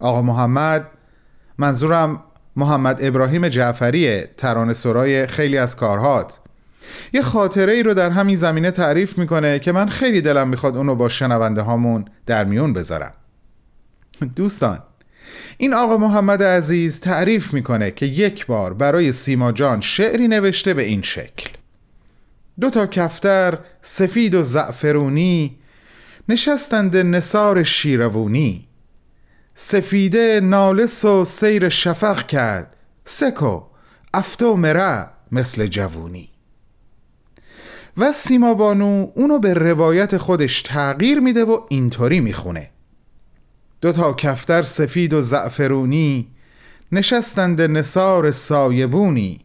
آقا 0.00 0.22
محمد 0.22 0.90
منظورم 1.58 2.22
محمد 2.56 2.98
ابراهیم 3.00 3.48
جعفری 3.48 4.20
ترانه 4.20 4.72
سرای 4.72 5.26
خیلی 5.26 5.58
از 5.58 5.76
کارهات. 5.76 6.40
یه 7.12 7.22
خاطره 7.22 7.72
ای 7.72 7.82
رو 7.82 7.94
در 7.94 8.10
همین 8.10 8.36
زمینه 8.36 8.70
تعریف 8.70 9.18
می‌کنه 9.18 9.58
که 9.58 9.72
من 9.72 9.88
خیلی 9.88 10.20
دلم 10.20 10.48
می‌خواد 10.48 10.76
اونو 10.76 10.94
با 10.94 11.08
شنونده 11.08 11.62
هامون 11.62 12.04
در 12.26 12.44
میون 12.44 12.72
بذارم. 12.72 13.12
دوستان 14.36 14.78
این 15.58 15.74
آقا 15.74 15.96
محمد 15.96 16.42
عزیز 16.42 17.00
تعریف 17.00 17.54
می‌کنه 17.54 17.90
که 17.90 18.06
یک 18.06 18.46
بار 18.46 18.74
برای 18.74 19.12
سیما 19.12 19.52
جان 19.52 19.80
شعری 19.80 20.28
نوشته 20.28 20.74
به 20.74 20.82
این 20.82 21.02
شکل. 21.02 21.50
دو 22.60 22.70
تا 22.70 22.86
کفتر 22.86 23.58
سفید 23.82 24.34
و 24.34 24.42
زعفرونی 24.42 25.58
نشستند 26.28 26.96
نصار 26.96 27.62
شیروونی. 27.62 28.68
سفیده 29.54 30.40
نالس 30.40 31.04
و 31.04 31.24
سیر 31.24 31.68
شفق 31.68 32.26
کرد. 32.26 32.76
سکو 33.04 33.62
افتو 34.14 34.56
مره 34.56 35.06
مثل 35.32 35.66
جوونی. 35.66 36.28
و 37.96 38.12
سیما 38.12 38.54
بانو 38.54 39.06
اونو 39.14 39.38
به 39.38 39.54
روایت 39.54 40.16
خودش 40.16 40.62
تغییر 40.62 41.20
میده 41.20 41.44
و 41.44 41.60
اینطوری 41.68 42.20
می‌خونه. 42.20 42.70
دو 43.84 43.92
تا 43.92 44.12
کفتر 44.12 44.62
سفید 44.62 45.14
و 45.14 45.20
زعفرونی 45.20 46.28
نشستند 46.92 47.62
نصار 47.62 48.30
سایبونی. 48.30 49.40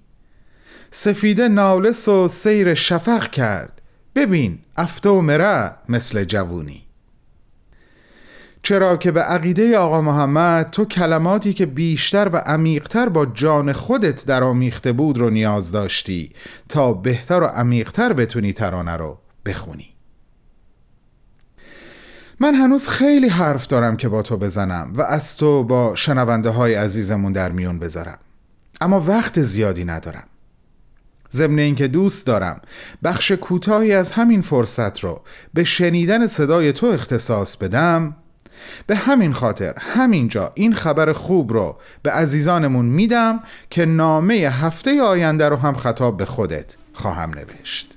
سفیده 0.92 1.48
نالس 1.48 2.08
و 2.08 2.28
سیر 2.28 2.74
شفق 2.74 3.32
کرد. 3.32 3.82
ببین 4.16 4.60
افتو 4.78 5.22
مره 5.22 5.76
مثل 5.90 6.24
جوونی. 6.24 6.84
چرا 8.64 8.98
که 8.98 9.12
به 9.12 9.22
عقیده 9.22 9.78
آقا 9.78 10.02
محمد 10.02 10.70
تو 10.70 10.86
کلماتی 10.86 11.54
که 11.54 11.66
بیشتر 11.66 12.30
و 12.34 12.38
عمیقتر 12.38 13.10
با 13.10 13.26
جان 13.26 13.74
خودت 13.74 14.26
در 14.26 14.44
آمیخته 14.44 14.92
بود 14.92 15.18
رو 15.18 15.30
نیاز 15.30 15.72
داشتی 15.72 16.32
تا 16.70 16.94
بهتر 16.94 17.44
و 17.44 17.46
عمیقتر 17.46 18.14
بتونی 18.14 18.54
ترانه 18.54 18.98
رو 18.98 19.18
بخونی. 19.46 19.99
من 22.42 22.56
هنوز 22.56 22.88
خیلی 22.88 23.28
حرف 23.28 23.68
دارم 23.68 23.98
که 23.98 24.10
با 24.10 24.22
تو 24.22 24.38
بزنم 24.38 24.94
و 24.96 25.02
از 25.02 25.38
تو 25.38 25.64
با 25.64 25.96
شنونده 25.96 26.50
های 26.50 26.74
عزیزمون 26.74 27.32
در 27.32 27.52
میون 27.52 27.80
بذارم. 27.80 28.18
اما 28.82 29.02
وقت 29.08 29.42
زیادی 29.42 29.86
ندارم. 29.86 30.24
ضمن 31.32 31.60
اینکه 31.60 31.88
دوست 31.88 32.26
دارم 32.26 32.62
بخش 33.04 33.32
کوتاهی 33.32 33.94
از 33.94 34.12
همین 34.12 34.42
فرصت 34.42 35.00
رو 35.00 35.22
به 35.54 35.64
شنیدن 35.64 36.28
صدای 36.28 36.74
تو 36.74 36.86
اختصاص 36.86 37.56
بدم. 37.56 38.16
به 38.88 38.96
همین 38.96 39.34
خاطر 39.34 39.74
همینجا 39.78 40.52
این 40.56 40.76
خبر 40.76 41.14
خوب 41.14 41.54
رو 41.54 41.78
به 42.04 42.12
عزیزانمون 42.12 42.86
میدم 42.86 43.40
که 43.70 43.86
نامه 43.86 44.34
هفته 44.34 45.02
آینده 45.02 45.50
رو 45.50 45.56
هم 45.56 45.74
خطاب 45.74 46.18
به 46.18 46.26
خودت 46.26 46.76
خواهم 46.94 47.30
نوشت. 47.30 47.94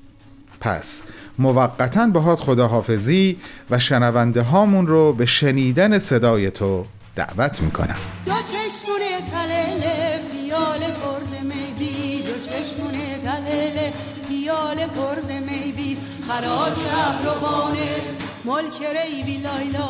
پس 0.60 1.02
موقتا 1.42 2.06
باهات 2.06 2.40
خداحافظی 2.40 3.36
و 3.70 3.78
شنونده 3.78 4.42
هامون 4.42 4.86
رو 4.86 5.12
به 5.12 5.26
شنیدن 5.26 5.98
صدای 5.98 6.50
تو 6.50 6.84
دعوت 7.16 7.62
می‌کنم. 7.62 7.96
دو 8.26 8.32
چشمونه 8.32 9.10
تلله 9.30 10.20
پیال 10.32 10.80
پرز 10.80 11.32
میبی 11.42 12.22
دو 12.22 12.32
چشمونه 12.46 13.18
تلله 13.24 13.92
پیال 14.28 14.86
پرز 14.86 15.30
میبی 15.30 15.96
خراج 16.28 16.76
رهروانت 16.92 18.16
ملک 18.44 18.78
ریبی 18.96 19.38
لایلا 19.38 19.88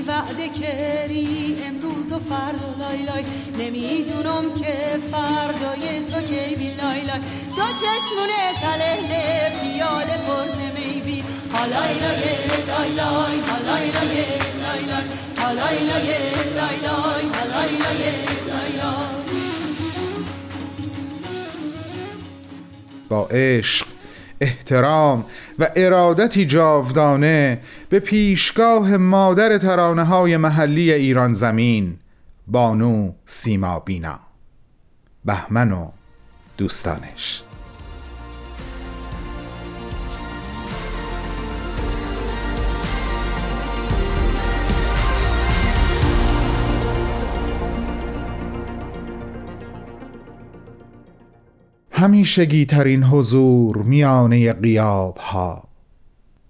وعده 0.00 0.48
کری 0.48 1.56
امروز 1.66 2.12
و 2.12 2.18
فردا 2.18 2.70
لای 2.78 3.02
لای. 3.02 3.24
نمی‌دونم 3.58 4.54
که 4.54 4.98
فردای 5.10 6.02
تو 6.10 6.20
کی 6.20 6.56
بی 6.56 6.70
لای 6.74 7.00
لای. 7.08 7.20
دو 7.56 7.62
چشمونه 7.80 8.42
تله 8.62 8.96
پیال 9.62 10.06
پرز 10.06 10.58
می 10.76 11.00
بی 11.00 11.24
حالای 11.52 11.94
لای 11.94 12.18
لای 12.68 12.90
لای 12.94 13.40
حالای 13.40 13.90
لای 13.90 14.08
لای 14.62 14.84
لای 14.90 15.04
حالای 15.36 15.78
لای 15.78 16.08
لای 16.58 16.76
لای 16.82 17.24
حالای 17.36 17.72
لای 17.78 18.02
لای 18.48 18.72
لای. 18.76 19.18
با 23.08 23.28
عشق. 23.30 23.87
احترام 24.40 25.24
و 25.58 25.68
ارادتی 25.76 26.46
جاودانه 26.46 27.60
به 27.88 28.00
پیشگاه 28.00 28.96
مادر 28.96 29.58
ترانه 29.58 30.04
های 30.04 30.36
محلی 30.36 30.92
ایران 30.92 31.34
زمین 31.34 31.96
بانو 32.46 33.12
سیما 33.24 33.80
بینا 33.80 34.20
بهمن 35.24 35.72
و 35.72 35.90
دوستانش. 36.56 37.42
همیشگی 51.98 52.66
ترین 52.66 53.04
حضور 53.04 53.76
میانه 53.76 54.52
قیاب 54.52 55.16
ها 55.16 55.64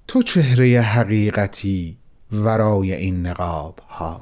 تو 0.09 0.23
چهره 0.23 0.81
حقیقتی 0.81 1.97
ورای 2.33 2.95
این 2.95 3.27
نقاب 3.27 3.79
ها 3.89 4.21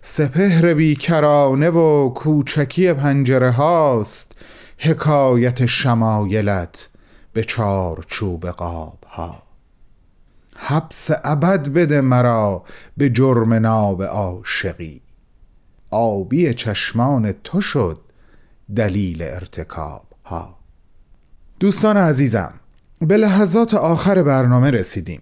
سپهر 0.00 0.74
بیکرانه 0.74 1.70
و 1.70 2.10
کوچکی 2.14 2.92
پنجره 2.92 3.50
هاست 3.50 4.32
حکایت 4.78 5.66
شمایلت 5.66 6.88
به 7.32 7.44
چار 7.44 8.04
چوب 8.08 8.46
قاب 8.46 8.98
ها 9.08 9.42
حبس 10.56 11.10
ابد 11.24 11.68
بده 11.68 12.00
مرا 12.00 12.64
به 12.96 13.10
جرم 13.10 13.54
ناب 13.54 14.02
عاشقی. 14.02 15.00
آبی 15.90 16.54
چشمان 16.54 17.32
تو 17.32 17.60
شد 17.60 18.05
دلیل 18.74 19.22
ارتکاب 19.22 20.06
ها. 20.24 20.58
دوستان 21.60 21.96
عزیزم 21.96 22.52
به 23.00 23.16
لحظات 23.16 23.74
آخر 23.74 24.22
برنامه 24.22 24.70
رسیدیم. 24.70 25.20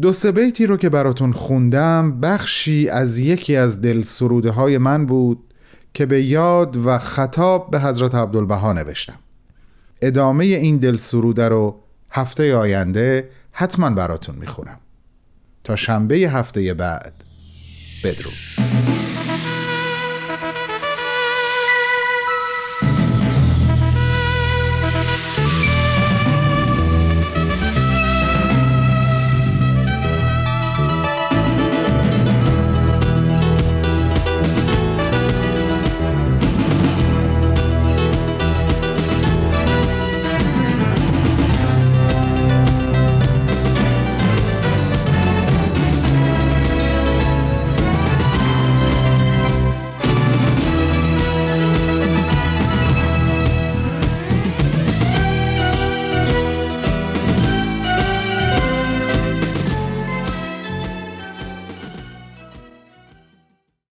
دو 0.00 0.12
سه 0.12 0.32
بیتی 0.32 0.66
رو 0.66 0.76
که 0.76 0.88
براتون 0.88 1.32
خوندم 1.32 2.20
بخشی 2.20 2.88
از 2.88 3.18
یکی 3.18 3.56
از 3.56 3.80
دل 3.80 4.02
سروده 4.02 4.50
های 4.50 4.78
من 4.78 5.06
بود 5.06 5.54
که 5.94 6.06
به 6.06 6.22
یاد 6.22 6.76
و 6.76 6.98
خطاب 6.98 7.70
به 7.70 7.80
حضرت 7.80 8.14
عبدالبها 8.14 8.72
نوشتم. 8.72 9.18
ادامه 10.02 10.44
این 10.44 10.76
دل 10.76 10.96
سروده 10.96 11.48
رو 11.48 11.80
هفته 12.10 12.54
آینده 12.56 13.30
حتما 13.52 13.90
براتون 13.90 14.34
می‌خونم. 14.34 14.78
تا 15.64 15.76
شنبه 15.76 16.14
هفته 16.14 16.74
بعد 16.74 17.24
بدرود. 18.04 19.11